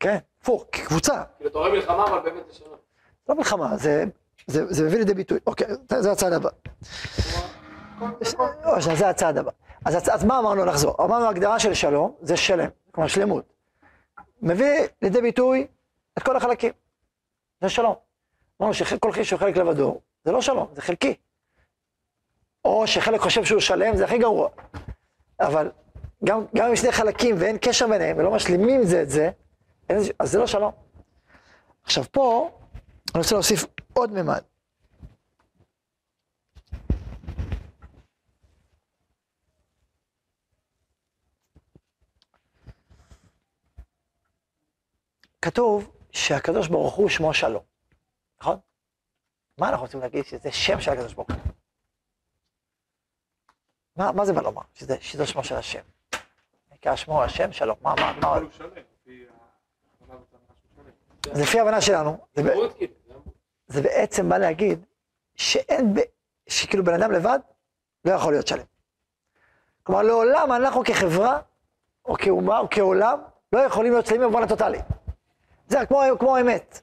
כן, 0.00 0.18
הפוך, 0.40 0.64
כקבוצה. 0.72 1.22
כאילו 1.36 1.50
אתה 1.50 1.58
רואה 1.58 1.70
מלחמה 1.70 2.04
אבל 2.04 2.18
באמת 2.18 2.46
זה 2.48 2.54
שלום. 2.54 2.76
לא 3.28 3.34
מלחמה, 3.34 3.76
זה, 3.76 4.04
זה, 4.46 4.72
זה 4.72 4.84
מביא 4.84 4.98
לידי 4.98 5.14
ביטוי. 5.14 5.38
אוקיי, 5.46 5.66
זה 5.98 6.12
הצעד 6.12 6.32
הבא. 6.32 6.50
זה 8.96 9.08
הצעד 9.08 9.38
הבא. 9.38 9.50
אז, 9.84 10.08
אז 10.12 10.24
מה 10.24 10.38
אמרנו 10.38 10.64
לחזור? 10.64 11.04
אמרנו 11.04 11.28
הגדרה 11.28 11.58
של 11.58 11.74
שלום 11.74 12.14
זה 12.20 12.36
שלם, 12.36 12.68
כלומר 12.90 13.08
שלמות. 13.08 13.44
מביא 14.42 14.88
לידי 15.02 15.20
ביטוי 15.20 15.66
את 16.18 16.22
כל 16.22 16.36
החלקים. 16.36 16.72
זה 17.60 17.68
שלום. 17.68 17.94
אמרנו 18.60 18.74
שכל 18.74 19.12
חיש 19.12 19.30
הוא 19.30 19.40
חלק 19.40 19.56
לבדו, 19.56 20.00
זה 20.24 20.32
לא 20.32 20.42
שלום, 20.42 20.68
זה 20.74 20.82
חלקי. 20.82 21.14
או 22.64 22.86
שחלק 22.86 23.20
חושב 23.20 23.44
שהוא 23.44 23.60
שלם, 23.60 23.96
זה 23.96 24.04
הכי 24.04 24.18
גרוע. 24.18 24.48
אבל 25.40 25.70
גם, 26.24 26.44
גם 26.56 26.68
אם 26.68 26.76
שני 26.76 26.92
חלקים 26.92 27.34
ואין 27.38 27.58
קשר 27.60 27.88
ביניהם 27.88 28.18
ולא 28.18 28.30
משלימים 28.30 28.84
זה 28.84 29.02
את 29.02 29.10
זה, 29.10 29.30
אז 29.88 30.12
זה 30.32 30.38
לא 30.38 30.46
שלום. 30.46 30.72
עכשיו 31.82 32.04
פה, 32.10 32.50
אני 33.14 33.22
רוצה 33.22 33.34
להוסיף 33.34 33.64
עוד 33.92 34.12
ממד. 34.12 34.42
כתוב 45.46 45.90
שהקדוש 46.12 46.68
ברוך 46.68 46.94
הוא 46.94 47.08
שמו 47.08 47.34
שלום, 47.34 47.62
נכון? 48.40 48.58
מה 49.58 49.68
אנחנו 49.68 49.84
רוצים 49.84 50.00
להגיד? 50.00 50.24
שזה 50.24 50.52
שם 50.52 50.80
של 50.80 50.90
הקדוש 50.90 51.14
ברוך 51.14 51.28
הוא. 51.30 51.36
מה, 53.96 54.12
מה 54.12 54.24
זה 54.24 54.32
בא 54.32 54.42
לומר? 54.42 54.62
שזה, 54.74 54.96
שזה 55.00 55.26
שמו 55.26 55.44
של 55.44 55.54
השם. 55.54 55.80
נקרא 56.72 56.96
שמו 56.96 57.22
השם 57.22 57.52
שלום. 57.52 57.76
מה, 57.82 57.94
מה, 58.00 58.12
מה? 58.22 58.38
זה 61.32 61.42
לפי 61.42 61.58
ההבנה 61.58 61.80
שלנו. 61.80 62.18
זה, 62.34 62.42
ב- 62.42 62.72
כאילו, 62.76 62.94
זה 63.66 63.82
בעצם 63.82 64.28
בא 64.28 64.38
להגיד 64.38 64.84
שאין, 65.34 65.94
ב... 65.94 66.00
שכאילו 66.48 66.84
בן 66.84 66.94
אדם 67.02 67.12
לבד 67.12 67.38
לא 68.04 68.12
יכול 68.12 68.32
להיות 68.32 68.46
שלם. 68.46 68.64
כלומר, 69.82 70.02
לעולם 70.02 70.52
אנחנו 70.52 70.84
כחברה, 70.84 71.40
או 72.04 72.14
כאומה, 72.14 72.58
או 72.58 72.66
כעולם, 72.70 73.18
לא 73.52 73.58
יכולים 73.58 73.92
להיות 73.92 74.06
שלמים 74.06 74.22
במובן 74.22 74.42
הטוטאלי. 74.42 74.78
זה 75.68 75.86
כמו, 75.86 76.00
כמו 76.18 76.36
האמת. 76.36 76.80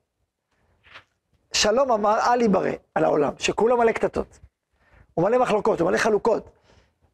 שלום 1.53 1.91
אמר 1.91 2.19
אל 2.19 2.41
ייברא 2.41 2.71
על 2.95 3.03
העולם, 3.03 3.33
שכולו 3.39 3.77
מלא 3.77 3.91
קטטות. 3.91 4.39
הוא 5.13 5.25
מלא 5.25 5.37
מחלוקות, 5.37 5.79
הוא 5.81 5.89
מלא 5.89 5.97
חלוקות. 5.97 6.49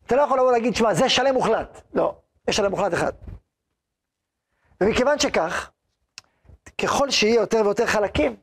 אתה 0.05 0.15
לא 0.15 0.21
יכול 0.21 0.39
לבוא 0.39 0.51
להגיד, 0.51 0.75
שמע, 0.75 0.93
זה 0.93 1.09
שלם 1.09 1.33
מוחלט. 1.33 1.81
לא, 1.93 2.15
יש 2.47 2.55
שלם 2.55 2.71
מוחלט 2.71 2.93
אחד. 2.93 3.11
ומכיוון 4.81 5.19
שכך, 5.19 5.71
ככל 6.81 7.09
שיהיה 7.09 7.35
יותר 7.35 7.61
ויותר 7.63 7.85
חלקים, 7.85 8.35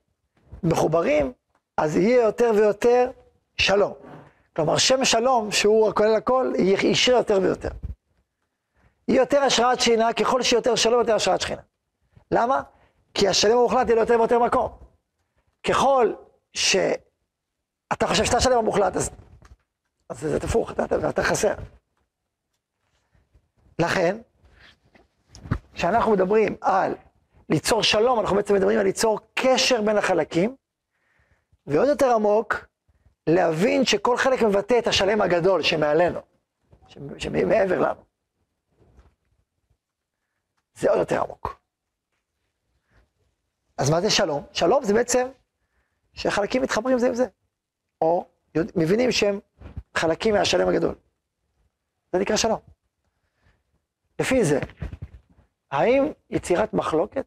מחוברים, 0.63 1.33
אז 1.77 1.97
יהיה 1.97 2.23
יותר 2.23 2.51
ויותר 2.55 3.11
שלום. 3.57 3.93
כלומר, 4.57 4.77
שם 4.77 5.05
שלום, 5.05 5.53
שהוא 5.53 5.93
כולל 5.93 6.15
הכל, 6.15 6.53
יישרה 6.59 7.17
יותר 7.17 7.39
ויותר. 7.43 7.69
יהיה 9.09 9.21
יותר 9.21 9.43
השראת 9.43 9.81
שכינה, 9.81 10.13
ככל 10.13 10.43
שיהיה 10.43 10.59
יותר 10.59 10.75
שלום, 10.75 10.99
יותר 11.01 11.15
השראת 11.15 11.41
שכינה. 11.41 11.63
למה? 12.31 12.63
כי 13.19 13.29
השלם 13.29 13.59
המוחלט 13.59 13.87
יהיה 13.87 13.95
לו 13.95 14.01
יותר 14.01 14.15
ויותר 14.19 14.39
מקום. 14.39 14.79
ככל 15.69 16.13
שאתה 16.53 18.07
חושב 18.07 18.25
שאתה 18.25 18.41
שלם 18.41 18.59
המוחלט, 18.59 18.97
אז, 18.97 19.11
אז 20.09 20.21
זה 20.21 20.37
הפוך, 20.45 20.73
אתה, 20.73 20.85
אתה, 20.85 21.09
אתה 21.11 21.23
חסר. 21.23 21.55
לכן, 23.79 24.17
כשאנחנו 25.75 26.13
מדברים 26.13 26.57
על 26.61 26.95
ליצור 27.49 27.83
שלום, 27.83 28.21
אנחנו 28.21 28.37
בעצם 28.37 28.55
מדברים 28.55 28.79
על 28.79 28.85
ליצור 28.85 29.21
קשר 29.35 29.83
בין 29.83 29.99
החלקים, 29.99 30.57
ועוד 31.67 31.89
יותר 31.89 32.15
עמוק, 32.15 32.67
להבין 33.27 33.85
שכל 33.85 34.17
חלק 34.17 34.43
מבטא 34.43 34.79
את 34.79 34.87
השלם 34.87 35.21
הגדול 35.21 35.63
שמעלינו, 35.63 36.21
שמעבר 37.19 37.79
לנו. 37.81 38.01
זה 40.75 40.91
עוד 40.91 40.99
יותר 40.99 41.23
עמוק. 41.23 41.66
אז 43.79 43.91
מה 43.91 44.01
זה 44.01 44.11
שלום? 44.11 44.47
שלום 44.53 44.85
זה 44.85 44.95
בעצם 44.95 45.29
שהחלקים 46.13 46.63
מתחברים 46.63 46.99
זה 46.99 47.09
עם 47.09 47.15
זה, 47.15 47.27
או 48.01 48.29
מבינים 48.57 49.13
שהם 49.13 49.41
חלקים 49.95 50.35
מהשלם 50.35 50.69
הגדול. 50.69 50.95
זה 52.13 52.19
נקרא 52.19 52.37
שלום. 52.37 52.61
לפי 54.21 54.45
זה, 54.45 54.61
האם 55.71 56.05
יצירת 56.31 56.75
מחלוקת 56.75 57.27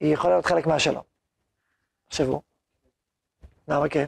היא 0.00 0.14
יכולה 0.14 0.34
להיות 0.34 0.46
חלק 0.46 0.66
מהשלום? 0.66 1.02
תחשבו. 2.08 2.42
למה 3.68 3.88
כן? 3.88 4.04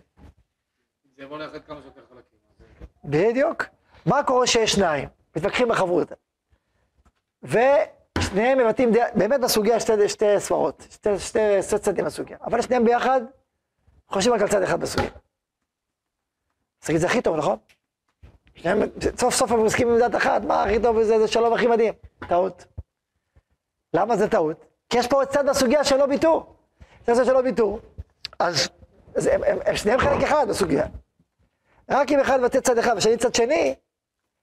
זה 1.16 1.22
יבוא 1.22 1.38
לאחד 1.38 1.64
כמה 1.66 1.82
שיותר 1.82 2.00
חלקים. 2.08 2.38
אז, 2.48 2.66
בדיוק. 3.04 3.64
מה 4.06 4.24
קורה 4.26 4.46
שיש 4.46 4.72
שניים? 4.72 5.08
מתווכחים 5.36 5.68
בחברותא. 5.68 6.14
ושניהם 8.26 8.58
מבטאים, 8.58 8.92
דעה- 8.92 9.08
באמת 9.14 9.40
בסוגיה 9.40 9.80
שתי, 9.80 10.08
שתי 10.08 10.40
סברות, 10.40 10.86
שתי, 10.90 11.18
שתי, 11.18 11.62
שתי 11.62 11.78
צדדים 11.78 12.04
בסוגיה. 12.04 12.36
אבל 12.44 12.62
שניהם 12.62 12.84
ביחד 12.84 13.20
חושבים 14.08 14.34
רק 14.34 14.40
על 14.42 14.48
צד 14.48 14.62
אחד 14.62 14.80
בסוגיה. 14.80 15.10
אז 16.82 16.86
תגיד, 16.86 17.00
זה 17.00 17.06
הכי 17.06 17.22
טוב, 17.22 17.36
נכון? 17.36 17.56
שניהם, 18.54 18.78
סוף 19.18 19.34
סוף 19.34 19.50
הם 19.52 19.64
מסכימים 19.64 19.94
עם 19.94 20.00
דת 20.00 20.16
אחת, 20.16 20.42
מה 20.42 20.62
הכי 20.64 20.82
טוב 20.82 21.00
בזה, 21.00 21.18
זה 21.18 21.28
שלום 21.28 21.52
הכי 21.52 21.66
מדהים. 21.66 21.94
טעות. 22.28 22.64
למה 23.94 24.16
זה 24.16 24.28
טעות? 24.28 24.64
כי 24.90 24.98
יש 24.98 25.06
פה 25.06 25.16
עוד 25.16 25.28
צד 25.28 25.48
בסוגיה 25.48 25.84
שלא 25.84 26.06
ביטאו. 26.06 26.46
זה 27.06 27.24
שלא 27.24 27.42
ביטאו. 27.42 27.78
אז, 28.38 28.68
אז 29.14 29.26
הם, 29.26 29.44
הם, 29.44 29.58
הם 29.66 29.76
שניהם 29.76 29.98
חלק 29.98 30.22
אחד 30.22 30.46
בסוגיה. 30.48 30.86
רק 31.90 32.12
אם 32.12 32.20
אחד 32.20 32.40
מבטא 32.40 32.60
צד 32.60 32.78
אחד 32.78 32.94
ושני 32.96 33.16
צד 33.16 33.34
שני, 33.34 33.74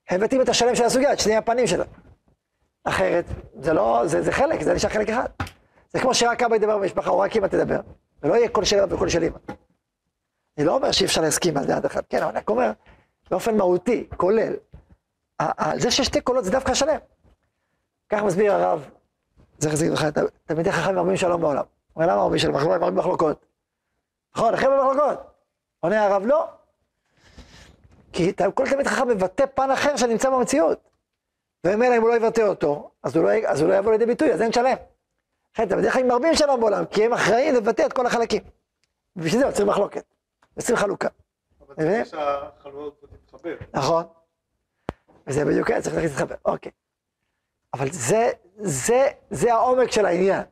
הם 0.08 0.20
מבטאים 0.20 0.40
את 0.40 0.48
השלם 0.48 0.74
של 0.74 0.84
הסוגיה, 0.84 1.12
את 1.12 1.18
שני 1.20 1.36
הפנים 1.36 1.66
שלה. 1.66 1.84
אחרת, 2.84 3.24
זה 3.60 3.72
לא, 3.72 4.02
זה, 4.06 4.22
זה 4.22 4.32
חלק, 4.32 4.62
זה 4.62 4.74
נשאר 4.74 4.90
חלק 4.90 5.08
אחד. 5.10 5.26
זה 5.92 6.00
כמו 6.00 6.14
שרק 6.14 6.42
אבא 6.42 6.56
ידבר 6.56 6.78
במשפחה, 6.78 7.10
או 7.10 7.18
רק 7.18 7.36
אמא 7.36 7.46
תדבר. 7.46 7.80
ולא 8.22 8.34
יהיה 8.34 8.48
קול 8.48 8.64
של 8.64 8.78
אבא 8.80 8.94
וקול 8.94 9.08
של 9.08 9.24
אמא. 9.24 9.38
אני 10.58 10.66
לא 10.66 10.74
אומר 10.74 10.92
שאי 10.92 11.06
אפשר 11.06 11.20
להסכים 11.20 11.56
על 11.56 11.64
דעת 11.64 11.86
אחת, 11.86 12.04
כן, 12.08 12.18
אבל 12.18 12.26
אני 12.28 12.38
רק 12.38 12.48
אומר, 12.50 12.70
באופן 13.30 13.56
מהותי, 13.56 14.08
כולל. 14.16 14.52
זה 15.76 15.90
שיש 15.90 16.06
שתי 16.06 16.20
קולות 16.20 16.44
זה 16.44 16.50
דווקא 16.50 16.74
שלם. 16.74 16.98
כך 18.08 18.22
מסביר 18.22 18.52
הרב, 18.52 18.88
זכר 19.58 19.74
לברכה, 19.86 20.10
ת- 20.10 20.18
תלמידי 20.44 20.72
חכמים 20.72 20.96
מרבים 20.96 21.16
שלום 21.16 21.40
בעולם. 21.40 21.64
הוא 21.92 22.02
אומר, 22.02 22.12
למה 22.14 22.22
מרבים 22.22 22.38
שלום? 22.38 22.54
אנחנו 22.56 22.70
מרבים 22.70 22.94
מחלוקות. 22.96 23.46
נכון, 24.36 24.54
אחרי 24.54 24.68
במחלוקות. 24.68 25.18
עונה 25.80 26.04
הרב, 26.04 26.22
לא. 26.26 26.46
כי 28.12 28.32
כל 28.54 28.64
תלמיד 28.70 28.86
חכם 28.86 29.08
מבטא 29.08 29.44
פן 29.54 29.70
אחר 29.70 29.96
שנמצא 29.96 30.30
במציאות. 30.30 30.78
וממילא 31.64 31.96
אם 31.96 32.02
הוא 32.02 32.08
לא 32.08 32.16
יבטא 32.16 32.40
אותו, 32.40 32.90
אז 33.02 33.16
הוא 33.16 33.24
לא, 33.24 33.30
אז 33.46 33.60
הוא 33.60 33.68
לא 33.68 33.74
יבוא 33.74 33.92
לידי 33.92 34.06
ביטוי, 34.06 34.32
אז 34.32 34.42
אין 34.42 34.52
שלם. 34.52 34.76
לכן 35.54 35.68
בדרך 35.68 35.92
כלל 35.92 36.02
מרבים 36.02 36.34
שלום 36.34 36.60
בעולם, 36.60 36.84
כי 36.84 37.04
הם 37.04 37.12
אחראים 37.12 37.54
לבטא 37.54 37.86
את 37.86 37.92
כל 37.92 38.06
החלקים. 38.06 38.42
ובשביל 39.16 39.40
זה 39.40 39.46
יוצרים 39.46 39.68
מחלוקת, 39.68 40.04
יוצרים 40.56 40.78
חלוקה. 40.78 41.08
אבל 41.60 42.04
שהחלונות 42.04 42.96
פה 43.00 43.06
תתחבר. 43.06 43.56
נכון. 43.74 44.04
וזה 45.26 45.44
בדיוק 45.44 45.70
היה, 45.70 45.82
צריך 45.82 45.96
להתחבר, 45.96 46.34
אוקיי. 46.44 46.72
אבל 47.74 47.90
זה, 47.90 48.30
זה, 48.56 49.08
זה 49.30 49.54
העומק 49.54 49.90
של 49.90 50.06
העניין. 50.06 50.42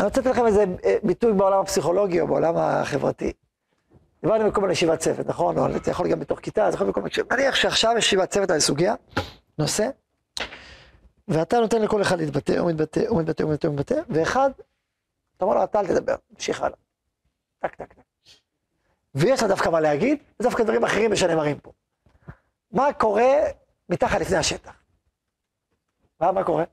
אני 0.00 0.08
רוצה 0.08 0.20
לתת 0.20 0.30
לכם 0.30 0.46
איזה 0.46 0.64
אה, 0.84 0.96
ביטוי 1.02 1.32
בעולם 1.32 1.60
הפסיכולוגי 1.60 2.20
או 2.20 2.26
בעולם 2.26 2.56
החברתי. 2.56 3.32
דיברנו 4.22 4.48
מקודם 4.48 4.64
על 4.64 4.70
ישיבת 4.70 4.98
צוות, 4.98 5.26
נכון? 5.26 5.58
או 5.58 5.72
זה 5.84 5.90
יכול 5.90 6.10
גם 6.10 6.20
בתוך 6.20 6.40
כיתה, 6.40 6.70
זה 6.70 6.74
יכול 6.74 6.86
בכל 6.90 7.02
מקום. 7.02 7.24
נניח 7.32 7.54
שעכשיו 7.54 7.94
יש 7.98 8.06
ישיבת 8.06 8.30
צוות 8.30 8.50
על 8.50 8.60
סוגיה, 8.60 8.94
נושא, 9.58 9.88
ואתה 11.28 11.58
נותן 11.58 11.82
לכל 11.82 12.02
אחד 12.02 12.18
להתבטא, 12.18 12.58
הוא 12.58 12.70
מתבטא, 12.70 13.00
הוא 13.08 13.20
מתבטא, 13.22 13.42
הוא 13.42 13.52
מתבטא, 13.52 13.66
הוא 13.66 13.74
מתבטא, 13.74 14.00
ואחד, 14.08 14.50
אתה 15.36 15.44
אומר 15.44 15.54
לו, 15.56 15.64
אתה 15.64 15.80
אל 15.80 15.86
תדבר, 15.86 16.16
תמשיך 16.34 16.60
הלאה. 16.60 16.76
טק, 17.58 17.74
טק, 17.74 17.92
טק. 17.92 18.02
ויש 19.14 19.42
לה 19.42 19.48
דווקא 19.48 19.68
מה 19.68 19.80
להגיד, 19.80 20.18
ודווקא 20.40 20.64
דברים 20.64 20.84
אחרים 20.84 21.16
שנאמרים 21.16 21.58
פה. 21.58 21.72
מה 22.70 22.92
קורה 22.92 23.32
מתחת 23.88 24.20
לפני 24.20 24.36
השטח? 24.36 24.72
מה, 26.20 26.32
מה 26.32 26.44
קורה? 26.44 26.64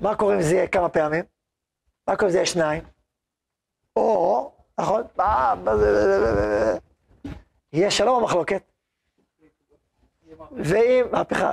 מה 0.00 0.16
קורה 0.16 0.34
אם 0.34 0.42
זה 0.42 0.54
יהיה 0.54 0.68
כמה 0.68 0.88
פעמים? 0.88 1.24
מה 2.08 2.16
קורה 2.16 2.26
אם 2.28 2.32
זה 2.32 2.38
יהיה 2.38 2.46
שניים? 2.46 2.93
או, 3.96 4.52
נכון? 4.78 5.02
יהיה 7.72 7.90
שלום 7.90 8.14
או 8.14 8.24
מחלוקת? 8.24 8.62
ואם, 10.50 11.04
מהפכה. 11.12 11.52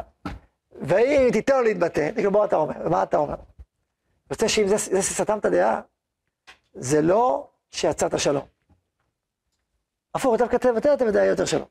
ואם 0.81 1.29
תיתן 1.31 1.53
לו 1.53 1.61
להתבטא, 1.61 2.11
תגיד 2.11 2.27
בוא 2.27 2.45
אתה 2.45 2.55
אומר, 2.55 2.89
מה 2.89 3.03
אתה 3.03 3.17
אומר? 3.17 3.35
רוצה 4.29 4.49
שאם 4.49 4.67
זה, 4.67 4.77
זה 4.77 5.01
שסתמת 5.01 5.45
דעה, 5.45 5.81
זה 6.73 7.01
לא 7.01 7.49
שיצרת 7.69 8.19
שלום. 8.19 8.45
הפוך, 10.15 10.37
דווקא 10.37 10.57
תבטא 10.57 10.93
את 10.93 11.01
הדעה 11.01 11.25
יותר 11.25 11.45
שלום. 11.45 11.67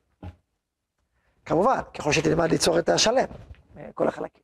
כמובן, 1.45 1.79
ככל 1.93 2.11
שתלמד 2.11 2.49
ליצור 2.49 2.79
את 2.79 2.89
השלם, 2.89 3.25
כל 3.93 4.07
החלקים. 4.07 4.43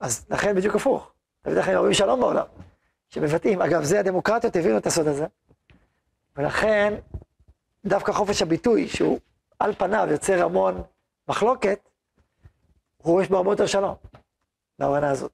אז 0.00 0.26
לכן 0.30 0.56
בדיוק 0.56 0.74
הפוך. 0.74 1.12
תמיד 1.42 1.58
לכם 1.58 1.74
אומרים 1.76 1.94
שלום 1.94 2.20
בעולם, 2.20 2.46
שמבטאים. 3.08 3.62
אגב, 3.62 3.84
זה 3.84 4.00
הדמוקרטיות 4.00 4.56
הבינו 4.56 4.78
את 4.78 4.86
הסוד 4.86 5.06
הזה. 5.06 5.26
ולכן, 6.36 6.94
דווקא 7.86 8.12
חופש 8.12 8.42
הביטוי, 8.42 8.88
שהוא 8.88 9.18
על 9.58 9.74
פניו 9.74 10.08
יוצר 10.10 10.44
המון 10.44 10.82
מחלוקת, 11.28 11.88
הוא 12.96 13.22
יש 13.22 13.28
בו 13.28 13.36
הרבה 13.36 13.52
יותר 13.52 13.66
שלום, 13.66 13.94
בהבנה 14.78 15.10
הזאת. 15.10 15.32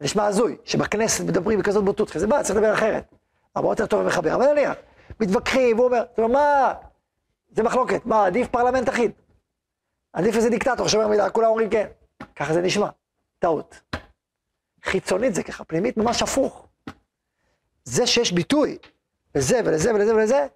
נשמע 0.00 0.26
הזוי, 0.26 0.56
שבכנסת 0.64 1.24
מדברים 1.24 1.58
בכזאת 1.58 1.84
בוטות, 1.84 2.08
זה 2.14 2.26
בא, 2.26 2.42
צריך 2.42 2.56
לדבר 2.56 2.74
אחרת. 2.74 3.14
הרבה 3.54 3.68
יותר 3.68 3.86
טוב 3.86 4.00
ומחבר, 4.00 4.34
אבל 4.34 4.52
נניח, 4.52 4.76
מתווכחים, 5.20 5.78
והוא 5.78 5.86
אומר, 5.86 6.02
אתה 6.02 6.22
אומר, 6.22 6.34
מה, 6.34 6.74
זה 7.50 7.62
מחלוקת, 7.62 8.06
מה, 8.06 8.26
עדיף 8.26 8.48
פרלמנט 8.48 8.88
אחיד. 8.88 9.12
עדיף 10.12 10.36
איזה 10.36 10.50
דיקטטור 10.50 10.88
שאומר 10.88 11.08
מילה, 11.08 11.30
כולם 11.30 11.48
אומרים 11.48 11.70
כן. 11.70 11.86
ככה 12.36 12.54
זה 12.54 12.60
נשמע, 12.60 12.88
טעות. 13.38 13.80
חיצונית 14.84 15.34
זה 15.34 15.42
ככה, 15.42 15.64
פנימית 15.64 15.96
ממש 15.96 16.22
הפוך. 16.22 16.66
זה 17.84 18.06
שיש 18.06 18.32
ביטוי 18.32 18.78
לזה 19.34 19.60
ולזה 19.64 19.94
ולזה 19.94 20.14
ולזה, 20.14 20.46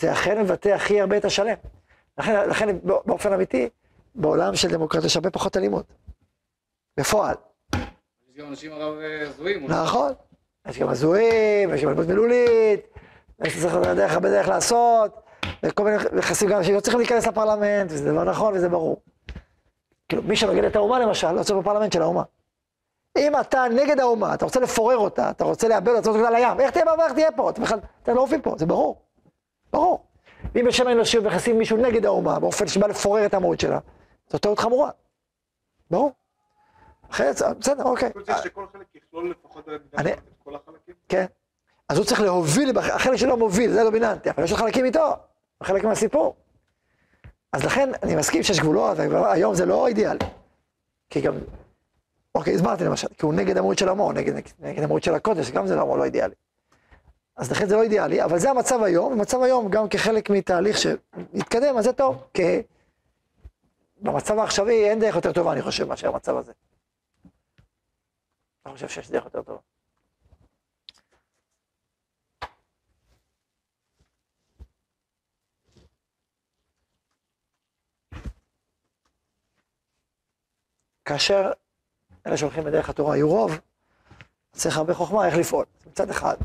זה 0.00 0.12
אכן 0.12 0.42
מבטא 0.42 0.68
הכי 0.68 1.00
הרבה 1.00 1.16
את 1.16 1.24
השלם. 1.24 1.56
לכן, 2.18 2.48
לכן 2.48 2.78
באופן 2.82 3.32
אמיתי, 3.32 3.68
בעולם 4.14 4.56
של 4.56 4.68
דמוקרטיה 4.68 5.06
יש 5.06 5.16
הרבה 5.16 5.30
פחות 5.30 5.56
אלימות. 5.56 5.86
בפועל. 6.96 7.34
יש 7.74 8.36
גם 8.36 8.46
אנשים 8.48 8.72
הרב 8.72 8.98
אה, 8.98 9.28
הזויים. 9.28 9.66
נכון. 9.66 10.12
יש 10.68 10.78
גם 10.78 10.88
הזויים, 10.88 11.74
יש 11.74 11.82
גם 11.82 11.88
אלימות 11.88 12.06
מילולית, 12.06 12.80
יש 13.44 13.58
צריך 13.60 13.74
דרך 13.76 14.12
הרבה 14.12 14.30
דרך 14.30 14.48
לעשות, 14.48 15.22
וכל 15.62 15.84
מיני 15.84 15.96
נכסים 16.12 16.48
גם 16.48 16.64
שלא 16.64 16.80
צריכים 16.80 17.00
להיכנס 17.00 17.26
לפרלמנט, 17.26 17.90
וזה 17.92 18.10
דבר 18.10 18.24
נכון 18.24 18.54
וזה 18.54 18.68
ברור. 18.68 19.02
כאילו, 20.08 20.22
מי 20.22 20.36
שנוגד 20.36 20.64
את 20.64 20.76
האומה 20.76 20.98
למשל, 20.98 21.32
לא 21.32 21.42
צריך 21.42 21.58
בפרלמנט 21.58 21.92
של 21.92 22.02
האומה. 22.02 22.22
אם 23.16 23.40
אתה 23.40 23.64
נגד 23.70 24.00
האומה, 24.00 24.34
אתה 24.34 24.44
רוצה 24.44 24.60
לפורר 24.60 24.96
אותה, 24.98 25.30
אתה 25.30 25.44
רוצה 25.44 25.68
לאבד 25.68 25.88
אותה, 25.88 26.00
אתה 26.00 26.10
רוצה 26.10 26.30
לים, 26.30 26.60
איך 26.60 26.70
תהיה 26.70 26.84
בה 26.84 26.92
ואיך 26.98 27.12
תהיה 27.12 27.32
פה? 27.32 27.50
אתה 27.50 27.60
בכלל, 27.60 27.78
אתם 28.02 28.14
לא 28.14 28.20
עובדים 28.20 28.42
פה, 28.42 28.54
זה 28.58 28.66
ברור. 28.66 29.00
ברור. 29.72 30.04
ואם 30.54 30.64
בשם 30.68 30.86
האנושיות 30.88 31.24
מכניסים 31.24 31.58
מישהו 31.58 31.76
נגד 31.76 32.06
האומה, 32.06 32.40
באופן 32.40 32.66
שבא 32.68 32.86
לפורר 32.86 33.26
את 33.26 33.34
המהות 33.34 33.60
שלה, 33.60 33.78
זו 34.30 34.38
טעות 34.38 34.58
חמורה. 34.58 34.90
ברור. 35.90 36.12
אחרת, 37.10 37.42
בסדר, 37.58 37.84
אוקיי. 37.84 38.12
כל 38.12 38.24
זה 38.24 38.32
שכל 38.42 38.66
חלק 38.72 38.86
יכלול 38.94 39.30
לפחות 39.30 39.68
אני- 39.98 40.12
את 40.12 40.18
כל 40.44 40.54
החלקים. 40.54 40.94
כן. 41.08 41.26
אז 41.88 41.98
הוא 41.98 42.06
צריך 42.06 42.20
להוביל, 42.20 42.78
החלק 42.78 43.16
שלו 43.16 43.36
מוביל, 43.36 43.72
זה 43.72 43.82
דומיננטי, 43.84 44.30
אבל 44.30 44.44
יש 44.44 44.50
לו 44.50 44.56
חלקים 44.56 44.84
איתו, 44.84 45.12
חלק 45.62 45.84
מהסיפור. 45.84 46.36
אז 47.52 47.64
לכן, 47.64 47.90
אני 48.02 48.16
מסכים 48.16 48.42
שיש 48.42 48.60
גבולות, 48.60 48.98
היום 49.24 49.54
זה 49.54 49.66
לא 49.66 49.86
אידיאלי. 49.86 50.18
כי 51.10 51.20
גם, 51.20 51.34
אוקיי, 52.36 52.54
הסברתי 52.54 52.84
למשל, 52.84 53.08
כי 53.08 53.26
הוא 53.26 53.34
נגד 53.34 53.56
המהות 53.56 53.78
של 53.78 53.88
עמו, 53.88 54.12
נגד, 54.12 54.32
נגד 54.58 54.82
המהות 54.82 55.02
של 55.02 55.14
הקודש, 55.14 55.50
גם 55.50 55.66
זה 55.66 55.76
לא, 55.76 55.98
לא 55.98 56.04
אידיאלי. 56.04 56.34
אז 57.36 57.50
לכן 57.50 57.68
זה 57.68 57.76
לא 57.76 57.82
אידיאלי, 57.82 58.24
אבל 58.24 58.38
זה 58.38 58.50
המצב 58.50 58.82
היום, 58.82 59.12
המצב 59.12 59.42
היום 59.42 59.70
גם 59.70 59.88
כחלק 59.88 60.30
מתהליך 60.30 60.78
שהתקדם, 60.78 61.76
אז 61.78 61.84
זה 61.84 61.92
טוב, 61.92 62.26
כי 62.34 62.62
במצב 64.00 64.38
העכשווי 64.38 64.90
אין 64.90 65.00
דרך 65.00 65.14
יותר 65.14 65.32
טובה, 65.32 65.52
אני 65.52 65.62
חושב, 65.62 65.88
מאשר 65.88 66.08
המצב 66.08 66.36
הזה. 66.36 66.52
אני 68.66 68.74
חושב 68.74 68.88
שיש 68.88 69.10
דרך 69.10 69.24
יותר 69.24 69.42
טובה. 69.42 69.58
כאשר 81.04 81.50
אלה 82.26 82.36
שהולכים 82.36 82.64
בדרך 82.64 82.88
התורה 82.88 83.14
היו 83.14 83.28
רוב, 83.28 83.58
צריך 84.52 84.76
הרבה 84.76 84.94
חוכמה 84.94 85.26
איך 85.26 85.36
לפעול. 85.36 85.64
מצד 85.86 86.10
אחד, 86.10 86.36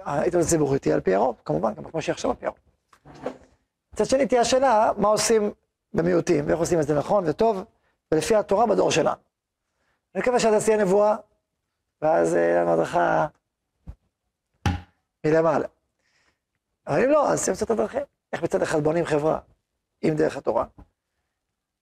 העיתונות 0.00 0.46
הציבורית 0.46 0.82
תהיה 0.82 0.94
על 0.94 1.00
פי 1.00 1.14
הרוב, 1.14 1.36
כמובן, 1.44 1.74
גם 1.74 1.84
כמו 1.84 2.02
שהיא 2.02 2.12
עכשיו 2.12 2.30
על 2.30 2.36
פי 2.36 2.46
הרוב. 2.46 2.58
מצד 3.92 4.04
שני, 4.04 4.26
תהיה 4.26 4.40
השאלה, 4.40 4.90
מה 4.96 5.08
עושים 5.08 5.52
במיעוטים, 5.94 6.46
ואיך 6.48 6.58
עושים 6.58 6.80
את 6.80 6.86
זה 6.86 6.94
נכון 6.94 7.24
וטוב, 7.26 7.64
ולפי 8.12 8.34
התורה 8.34 8.66
בדור 8.66 8.90
שלנו. 8.90 9.20
אני 10.14 10.22
מקווה 10.22 10.56
אז 10.56 10.64
תהיה 10.64 10.76
נבואה, 10.76 11.16
ואז 12.02 12.34
אה, 12.34 12.62
לנו 12.62 12.72
הדרכה 12.72 13.26
מלמעלה. 15.26 15.66
אבל 16.86 17.04
אם 17.04 17.10
לא, 17.10 17.30
אז 17.30 17.46
תמצא 17.46 17.64
את 17.64 17.70
הדרכים. 17.70 18.02
איך 18.32 18.42
מצד 18.42 18.62
אחד 18.62 18.84
בונים 18.84 19.04
חברה 19.04 19.38
עם 20.02 20.14
דרך 20.16 20.36
התורה, 20.36 20.64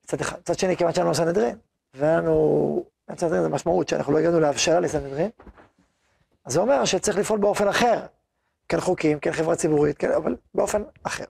מצד 0.04 0.20
אחד. 0.20 0.38
מצד 0.38 0.58
שני, 0.58 0.76
כיוון 0.76 0.94
שאנו 0.94 1.14
סנהדרין, 1.14 1.58
ואין 1.94 2.24
סנהדרין 3.18 3.42
זה 3.42 3.48
משמעות 3.48 3.88
שאנחנו 3.88 4.12
לא 4.12 4.18
הגענו 4.18 4.40
להבשלה 4.40 4.80
לסנהדרין, 4.80 5.30
אז 6.44 6.52
זה 6.52 6.60
אומר 6.60 6.84
שצריך 6.84 7.18
לפעול 7.18 7.40
באופן 7.40 7.68
אחר. 7.68 8.06
כן 8.68 8.80
חוקים, 8.80 9.20
כן 9.20 9.32
חברה 9.32 9.56
ציבורית, 9.56 9.98
כן, 9.98 10.12
אבל 10.12 10.36
באופן 10.54 10.82
אחר. 11.02 11.24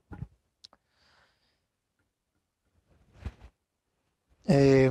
אה, 4.50 4.88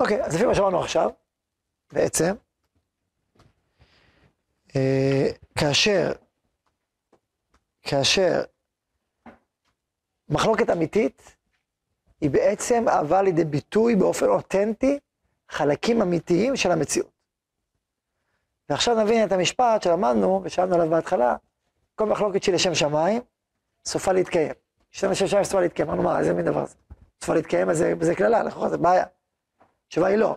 אוקיי, 0.00 0.24
אז 0.24 0.34
לפי 0.34 0.44
מה 0.44 0.54
שאמרנו 0.54 0.80
עכשיו, 0.80 1.10
בעצם, 1.92 2.34
אה, 4.76 5.26
כאשר, 5.58 6.12
כאשר 7.82 8.42
מחלוקת 10.28 10.70
אמיתית 10.70 11.36
היא 12.20 12.30
בעצם 12.30 12.84
הבאה 12.88 13.22
לידי 13.22 13.44
ביטוי 13.44 13.96
באופן 13.96 14.26
אותנטי 14.26 14.98
חלקים 15.48 16.02
אמיתיים 16.02 16.56
של 16.56 16.72
המציאות. 16.72 17.10
ועכשיו 18.68 19.04
נבין 19.04 19.26
את 19.26 19.32
המשפט 19.32 19.82
שלמדנו 19.82 20.40
ושאלנו 20.44 20.74
עליו 20.74 20.90
בהתחלה, 20.90 21.36
כל 21.94 22.06
מחלוקת 22.06 22.42
שהיא 22.42 22.54
לשם 22.54 22.74
שמיים, 22.74 23.22
סופה 23.86 24.12
להתקיים. 24.12 24.52
כשאתה 24.92 25.12
לשם 25.12 25.26
שמיים 25.26 25.44
סופה 25.44 25.60
להתקיים, 25.60 25.88
אמרנו 25.88 26.02
מה, 26.02 26.18
איזה 26.18 26.34
מין 26.34 26.44
דבר 26.44 26.66
זה? 26.66 26.74
סופה 27.20 27.34
להתקיים, 27.34 27.70
אז 27.70 27.84
זה, 28.00 28.14
קללה, 28.14 28.42
לכאורה 28.42 28.68
זה 28.68 28.78
בעיה. 28.78 29.04
התשובה 29.86 30.06
היא 30.06 30.16
לא. 30.16 30.36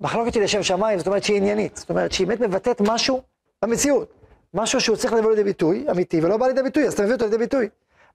מחלוקת 0.00 0.32
שהיא 0.32 0.44
לשם 0.44 0.62
שמיים, 0.62 0.98
זאת 0.98 1.06
אומרת 1.06 1.24
שהיא 1.24 1.36
עניינית, 1.36 1.76
זאת 1.76 1.90
אומרת 1.90 2.12
שהיא 2.12 2.26
באמת 2.26 2.40
מבטאת 2.40 2.80
משהו 2.80 3.22
במציאות. 3.62 4.12
משהו 4.54 4.80
שהוא 4.80 4.96
צריך 4.96 5.12
לבוא 5.12 5.30
לידי 5.30 5.44
ביטוי, 5.44 5.86
אמיתי, 5.90 6.20
ולא 6.20 6.36
בא 6.36 6.46
לידי 6.46 6.62
ביטוי, 6.62 6.86
אז 6.86 6.92
אתה 6.92 7.02
מביא 7.02 7.12
אותו 7.12 7.24
לידי 7.24 7.38
ביטוי. 7.38 7.68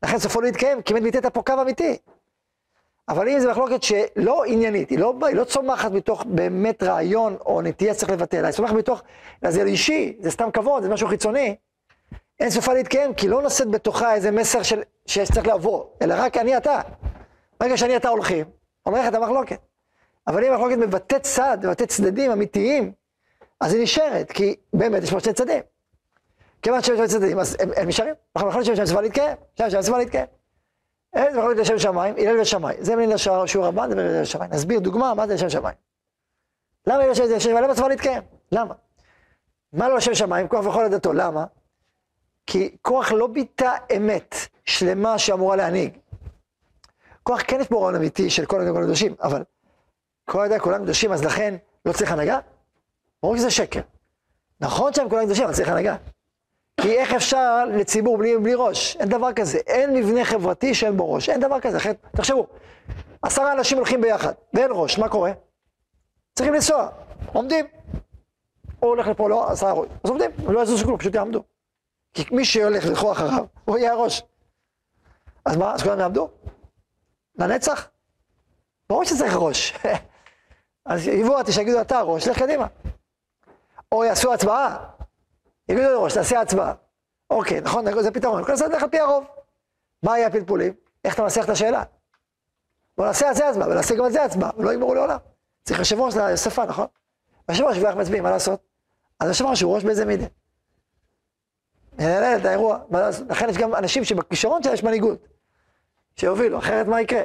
לכן 0.03 0.19
סופו 0.19 0.41
להתקיים, 0.41 0.81
כי 0.81 0.93
באמת 0.93 1.03
ביטאת 1.03 1.25
פה 1.25 1.41
קו 1.41 1.61
אמיתי. 1.61 1.97
אבל 3.09 3.29
אם 3.29 3.39
זו 3.39 3.49
מחלוקת 3.49 3.83
שלא 3.83 4.43
עניינית, 4.45 4.89
היא 4.89 4.99
לא, 4.99 5.15
היא 5.27 5.35
לא 5.35 5.43
צומחת 5.43 5.91
מתוך 5.91 6.25
באמת 6.27 6.83
רעיון 6.83 7.37
או 7.45 7.61
נטייה 7.61 7.93
שצריך 7.93 8.11
לבטל, 8.11 8.37
אלא 8.37 8.45
היא 8.45 8.53
צומחת 8.53 8.73
מתוך, 8.73 9.01
זה 9.47 9.63
אישי, 9.63 10.17
זה 10.19 10.31
סתם 10.31 10.51
כבוד, 10.51 10.83
זה 10.83 10.89
משהו 10.89 11.07
חיצוני, 11.07 11.55
אין 12.39 12.49
סופה 12.49 12.73
להתקיים, 12.73 13.13
כי 13.13 13.27
לא 13.27 13.41
נושאת 13.41 13.67
בתוכה 13.67 14.13
איזה 14.13 14.31
מסר 14.31 14.63
של, 14.63 14.81
שצריך 15.05 15.47
לעבור, 15.47 15.97
אלא 16.01 16.15
רק 16.17 16.37
אני 16.37 16.57
אתה. 16.57 16.81
ברגע 17.59 17.77
שאני 17.77 17.95
אתה 17.95 18.09
הולכים, 18.09 18.45
הולכת 18.83 19.13
המחלוקת. 19.13 19.59
אבל 20.27 20.43
אם 20.43 20.51
המחלוקת 20.53 20.77
מבטאת 20.77 21.23
צד, 21.23 21.57
מבטאת 21.63 21.89
צדדים 21.89 22.31
אמיתיים, 22.31 22.91
אז 23.59 23.73
היא 23.73 23.83
נשארת, 23.83 24.31
כי 24.31 24.55
באמת 24.73 25.03
יש 25.03 25.11
פה 25.11 25.19
שני 25.19 25.33
צדדים. 25.33 25.61
כיוון 26.61 26.81
שיש 26.81 26.97
שני 26.97 27.07
צדדים, 27.07 27.39
אז 27.39 27.57
הם, 27.59 27.69
הם 27.75 27.87
נשארים. 27.87 28.13
אנחנו 28.35 28.49
יכולים 28.49 28.71
לשם 28.73 28.83
מצווה 28.83 29.01
להתקיים, 29.01 29.37
שם 29.57 29.69
שם 29.69 29.79
מצווה 29.79 29.97
להתקיים. 29.97 30.25
אין 31.13 31.37
מחלוקת 31.37 31.59
לשם 31.59 31.79
שמיים, 31.79 32.15
הלל 32.17 32.39
ושמיים. 32.39 32.77
זה 32.81 32.95
מבין 32.95 33.09
לשיעור 33.09 33.65
הבא, 33.65 33.85
נדבר 33.85 34.17
על 34.17 34.25
שמיים. 34.25 34.51
נסביר 34.51 34.79
דוגמה 34.79 35.13
מה 35.13 35.27
זה 35.27 35.33
לשם 35.33 35.49
שמיים. 35.49 35.75
למה 36.87 37.03
הלל 37.03 37.11
לשם 37.11 37.39
שמיים? 37.39 37.57
למה 37.57 37.73
מצווה 37.73 37.87
להתקיים? 37.87 38.23
למה? 38.51 38.73
מה 39.73 39.89
לא 39.89 39.97
לשם 39.97 40.15
שמיים? 40.15 40.47
כוח 40.47 40.65
וכל 40.65 40.85
עדתו. 40.85 41.13
למה? 41.13 41.45
כי 42.47 42.77
כוח 42.81 43.11
לא 43.11 43.27
ביטא 43.27 43.77
אמת 43.97 44.35
שלמה 44.65 45.17
שאמורה 45.17 45.55
להנהיג. 45.55 45.97
כוח 47.23 47.41
כן 47.47 47.61
יש 47.61 47.69
בו 47.69 47.81
רעיון 47.81 47.95
אמיתי 47.95 48.29
של 48.29 48.45
כל 48.45 48.61
הגדולים 48.61 48.83
הקדושים, 48.83 49.15
אבל 49.21 49.43
כל 50.25 50.43
ידע 50.45 50.59
כולם 50.59 50.83
קדושים, 50.83 51.11
אז 51.11 51.23
לכן 51.23 51.55
לא 51.85 51.93
צריך 51.93 52.11
הנהגה? 52.11 52.39
ברור 53.23 53.37
שזה 53.37 53.51
שקר. 53.51 53.81
נכון 54.59 54.93
שהם 54.93 55.09
כולם 55.09 55.25
קדושים, 55.25 55.43
אבל 55.43 55.53
צריך 55.53 55.69
הנהגה. 55.69 55.95
כי 56.81 56.97
איך 56.97 57.13
אפשר 57.13 57.65
לציבור 57.65 58.17
בלי, 58.17 58.37
בלי 58.37 58.53
ראש? 58.55 58.97
אין 58.97 59.09
דבר 59.09 59.33
כזה. 59.33 59.57
אין 59.57 59.93
מבנה 59.93 60.25
חברתי 60.25 60.73
שאין 60.73 60.97
בו 60.97 61.13
ראש. 61.13 61.29
אין 61.29 61.39
דבר 61.39 61.59
כזה. 61.59 61.77
אחרת, 61.77 61.97
תחשבו, 62.15 62.47
עשרה 63.21 63.51
אנשים 63.51 63.77
הולכים 63.77 64.01
ביחד, 64.01 64.33
ואין 64.53 64.71
ראש, 64.73 64.99
מה 64.99 65.09
קורה? 65.09 65.31
צריכים 66.35 66.53
לנסוע, 66.53 66.89
עומדים. 67.33 67.65
הוא 68.79 68.89
הולך 68.89 69.07
לפה, 69.07 69.29
לא, 69.29 69.51
עשרה 69.51 69.71
ראש. 69.71 69.87
אז 70.03 70.09
עומדים, 70.09 70.31
לא 70.47 70.61
יזוזו 70.61 70.85
כלום, 70.85 70.97
פשוט 70.97 71.15
יעמדו. 71.15 71.43
כי 72.13 72.23
מי 72.31 72.45
שהולך 72.45 72.85
ללכו 72.85 73.11
אחריו, 73.11 73.45
הוא 73.65 73.77
יהיה 73.77 73.91
הראש. 73.91 74.23
אז 75.45 75.57
מה, 75.57 75.73
אז 75.73 75.83
כולם 75.83 75.99
יעמדו? 75.99 76.29
לנצח? 77.39 77.89
ברור 78.89 79.03
שצריך 79.03 79.35
ראש. 79.35 79.73
אז 80.85 81.07
יבואו 81.07 81.39
אותי 81.39 81.51
שיגידו 81.51 81.81
אתה 81.81 81.97
הראש, 81.97 82.27
לך 82.27 82.39
קדימה. 82.39 82.67
או 83.91 84.05
יעשו 84.05 84.33
הצבעה, 84.33 84.89
יגידו 85.69 85.89
לראש, 85.89 86.13
תעשה 86.13 86.41
הצבעה. 86.41 86.73
אוקיי, 87.29 87.61
נכון, 87.61 88.01
זה 88.01 88.11
פתרון, 88.11 88.45
כל 88.45 88.51
הזמן 88.51 88.73
על 88.73 88.89
פי 88.89 88.99
הרוב. 88.99 89.25
מה 90.03 90.17
יהיה 90.17 90.27
הפלפולים? 90.27 90.73
איך 91.05 91.13
אתה 91.13 91.23
מנסח 91.23 91.43
את 91.43 91.49
השאלה? 91.49 91.83
בוא 92.97 93.05
נעשה 93.05 93.27
על 93.27 93.35
זה 93.35 93.49
הצבעה, 93.49 93.69
ונעשה 93.69 93.95
גם 93.95 94.05
על 94.05 94.11
זה 94.11 94.23
הצבעה, 94.23 94.49
ולא 94.57 94.73
יגמרו 94.73 94.93
לעולם. 94.93 95.17
צריך 95.63 95.79
יושב 95.79 95.99
ראש 95.99 96.15
לאספה, 96.15 96.65
נכון? 96.65 96.87
יושב 97.49 97.63
ראש 97.63 97.77
ואיך 97.77 97.95
מצביעים, 97.95 98.23
מה 98.23 98.31
לעשות? 98.31 98.59
אז 99.19 99.27
יושב 99.27 99.45
ראש 99.45 99.61
הוא 99.61 99.75
ראש 99.75 99.83
באיזה 99.83 100.05
מידה. 100.05 100.25
ננהל 101.99 102.39
את 102.39 102.45
האירוע? 102.45 102.79
לכן 103.29 103.49
יש 103.49 103.57
גם 103.57 103.75
אנשים 103.75 104.03
שבכישרון 104.03 104.63
שלה 104.63 104.73
יש 104.73 104.83
מנהיגות, 104.83 105.27
שיובילו, 106.15 106.57
אחרת 106.59 106.87
מה 106.87 107.01
יקרה? 107.01 107.21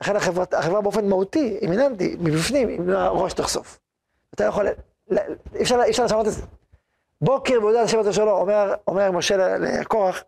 לכן 0.00 0.16
החברה, 0.16 0.44
החברה 0.52 0.80
באופן 0.80 1.08
מהותי, 1.08 1.58
אימיננטי, 1.62 2.16
מבפנים, 2.20 2.68
אם 2.68 2.90
הראש 2.90 3.32
תחשוף. 3.32 3.80
אתה 4.34 4.44
יכול, 4.44 4.66
אי 5.54 5.62
אפשר 5.90 6.04
לשנות 6.04 6.26
את 6.26 6.32
זה. 6.32 6.42
בוקר 7.20 7.60
בעודה 7.60 7.82
השם 7.82 7.98
אותו 7.98 8.12
שלו, 8.12 8.30
אומר, 8.30 8.74
אומר 8.86 9.10
משה 9.10 9.58
לקורח, 9.58 10.24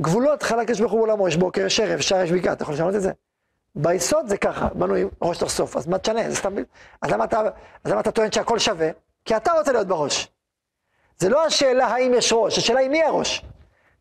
גבולות 0.00 0.42
חלק 0.42 0.70
יש 0.70 0.80
בחור 0.80 1.00
עולמו, 1.00 1.28
יש 1.28 1.36
בוקר, 1.36 1.60
יש 1.60 1.80
ערב, 1.80 2.00
שער 2.00 2.20
יש 2.20 2.32
בקעה, 2.32 2.52
אתה 2.52 2.62
יכול 2.62 2.74
לשנות 2.74 2.94
את 2.94 3.02
זה? 3.02 3.12
ביסוד 3.74 4.28
זה 4.28 4.36
ככה, 4.36 4.68
בנוי 4.74 5.04
ראש 5.22 5.38
תחשוף, 5.38 5.76
אז 5.76 5.86
מה 5.86 5.98
תשנה? 5.98 6.30
זה 6.30 6.36
סתם, 6.36 6.54
אז 7.02 7.10
למה 7.10 7.24
אתה, 7.24 7.40
אז 7.84 7.92
למה 7.92 8.00
אתה 8.00 8.10
טוען 8.10 8.32
שהכל 8.32 8.58
שווה? 8.58 8.90
כי 9.24 9.36
אתה 9.36 9.52
רוצה 9.52 9.72
להיות 9.72 9.86
בראש. 9.86 10.32
זה 11.18 11.28
לא 11.28 11.46
השאלה 11.46 11.86
האם 11.86 12.14
יש 12.14 12.32
ראש, 12.32 12.58
השאלה 12.58 12.80
היא 12.80 12.90
מי 12.90 13.02
הראש. 13.02 13.44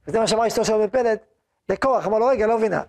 וזה 0.07 0.19
מה 0.19 0.27
שאמר 0.27 0.47
אשתו 0.47 0.65
שלו 0.65 0.79
בפלט, 0.79 1.25
לקורח, 1.69 2.07
אמר 2.07 2.19
לו, 2.19 2.25
רגע, 2.25 2.47
לא 2.47 2.57
מבינה. 2.57 2.81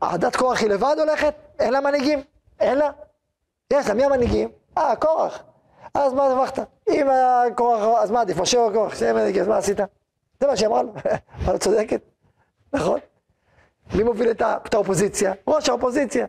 עדת 0.00 0.36
קורח 0.36 0.60
היא 0.60 0.68
לבד 0.68 0.96
הולכת? 0.98 1.34
אין 1.58 1.72
לה 1.72 1.80
מנהיגים? 1.80 2.22
אין 2.60 2.78
לה? 2.78 2.90
יש 3.72 3.88
לה, 3.88 3.94
מי 3.94 4.04
המנהיגים? 4.04 4.48
אה, 4.78 4.96
קורח. 4.96 5.42
אז 5.94 6.12
מה 6.12 6.24
הרווחת? 6.24 6.58
אם 6.88 7.06
הקורח, 7.10 8.02
אז 8.02 8.10
מה 8.10 8.20
עדיף, 8.20 8.40
משה 8.40 8.58
או 8.58 8.88
מנהיגים, 9.14 9.42
אז 9.42 9.48
מה 9.48 9.56
עשית? 9.56 9.78
זה 10.40 10.46
מה 10.46 10.56
שהיא 10.56 10.68
לו. 10.68 10.92
אבל 11.44 11.54
את 11.54 11.60
צודקת, 11.60 12.00
נכון? 12.72 13.00
מי 13.94 14.02
מוביל 14.02 14.30
את 14.30 14.74
האופוזיציה? 14.74 15.32
ראש 15.46 15.68
האופוזיציה. 15.68 16.26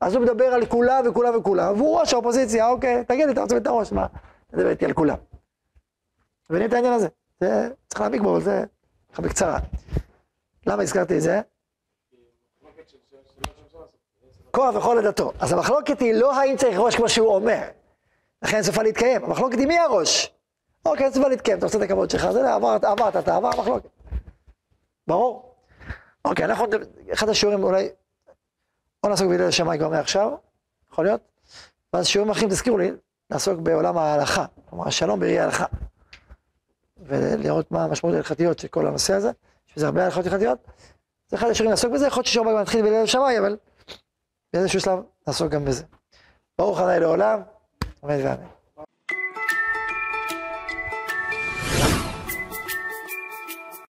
אז 0.00 0.14
הוא 0.14 0.22
מדבר 0.22 0.44
על 0.44 0.66
כולם 0.66 1.04
וכולם 1.06 1.38
וכולם, 1.38 1.74
והוא 1.80 2.00
ראש 2.00 2.12
האופוזיציה, 2.12 2.68
אוקיי, 2.68 3.04
תגיד 3.04 3.26
לי, 3.26 3.32
אתה 3.32 3.40
רוצה 3.42 3.56
את 3.56 3.66
הראש, 3.66 3.92
מה? 3.92 4.06
תדבר 4.46 4.70
איתי 4.70 4.84
על 4.84 4.92
כולם. 4.92 5.16
מבינים 6.50 6.68
את 6.68 6.72
העניין 6.72 6.92
הזה? 6.92 7.08
זה, 7.40 7.68
צריך 7.88 8.00
להעמיק 8.00 8.22
בו, 8.22 8.30
אבל 8.30 8.40
זה 8.40 8.64
ככה 9.12 9.22
בקצרה. 9.22 9.58
למה 10.66 10.82
הזכרתי 10.82 11.16
את 11.16 11.22
זה? 11.22 11.40
כוח 14.50 14.74
וכל 14.76 14.98
עדתו. 14.98 15.32
אז 15.40 15.52
המחלוקת 15.52 16.00
היא 16.00 16.14
לא 16.14 16.34
האם 16.40 16.56
צריך 16.56 16.78
ראש 16.78 16.96
כמו 16.96 17.08
שהוא 17.08 17.34
אומר. 17.34 17.68
לכן 18.42 18.62
סופה 18.62 18.82
להתקיים. 18.82 19.24
המחלוקת 19.24 19.58
היא 19.58 19.66
מי 19.66 19.78
הראש? 19.78 20.32
אוקיי, 20.86 21.04
אין 21.04 21.12
סופה 21.12 21.28
להתקיים, 21.28 21.58
אתה 21.58 21.66
רוצה 21.66 21.78
את 21.78 21.82
הכבוד 21.82 22.10
שלך, 22.10 22.30
זה 22.30 22.54
עברת, 22.54 22.84
עברת, 22.84 23.16
אתה 23.16 23.36
עבר 23.36 23.48
מחלוקת. 23.48 23.88
ברור? 25.06 25.54
אוקיי, 26.24 26.44
אנחנו, 26.44 26.66
אחד 27.12 27.28
השיעורים 27.28 27.64
אולי, 27.64 27.88
או 29.04 29.08
נעסוק 29.08 29.28
בהלל 29.28 29.50
שמאי 29.50 29.78
כבר 29.78 29.88
מעכשיו, 29.88 30.32
יכול 30.92 31.04
להיות? 31.04 31.20
ואז 31.92 32.06
שיעורים 32.06 32.30
אחרים, 32.30 32.48
תזכירו 32.48 32.78
לי, 32.78 32.90
נעסוק 33.30 33.60
בעולם 33.60 33.98
ההלכה, 33.98 34.44
כלומר 34.70 34.88
השלום 34.88 35.20
בראי 35.20 35.38
ההלכה. 35.38 35.64
ולראות 36.98 37.70
מה 37.70 37.84
המשמעות 37.84 38.14
ההלכתיות 38.14 38.58
של 38.58 38.68
כל 38.68 38.86
הנושא 38.86 39.14
הזה, 39.14 39.30
יש 39.68 39.74
בזה 39.76 39.86
הרבה 39.86 40.04
הלכות 40.04 40.26
הלכתיות. 40.26 40.58
זה 41.28 41.36
אחד 41.36 41.46
השיעורים 41.48 41.70
לעסוק 41.70 41.92
בזה, 41.92 42.06
יכול 42.06 42.20
להיות 42.20 42.26
ששיעור 42.26 42.48
הבא 42.48 42.56
גם 42.56 42.62
נתחיל 42.62 42.82
בהלל 42.82 43.06
שמאי, 43.06 43.38
אבל 43.38 43.56
באיזשהו 44.52 44.80
שלב 44.80 44.98
נעסוק 45.26 45.52
גם 45.52 45.64
בזה. 45.64 45.84
ברוך 46.58 46.80
ה' 46.80 46.98
לעולם, 46.98 47.42
Mas. 48.02 48.59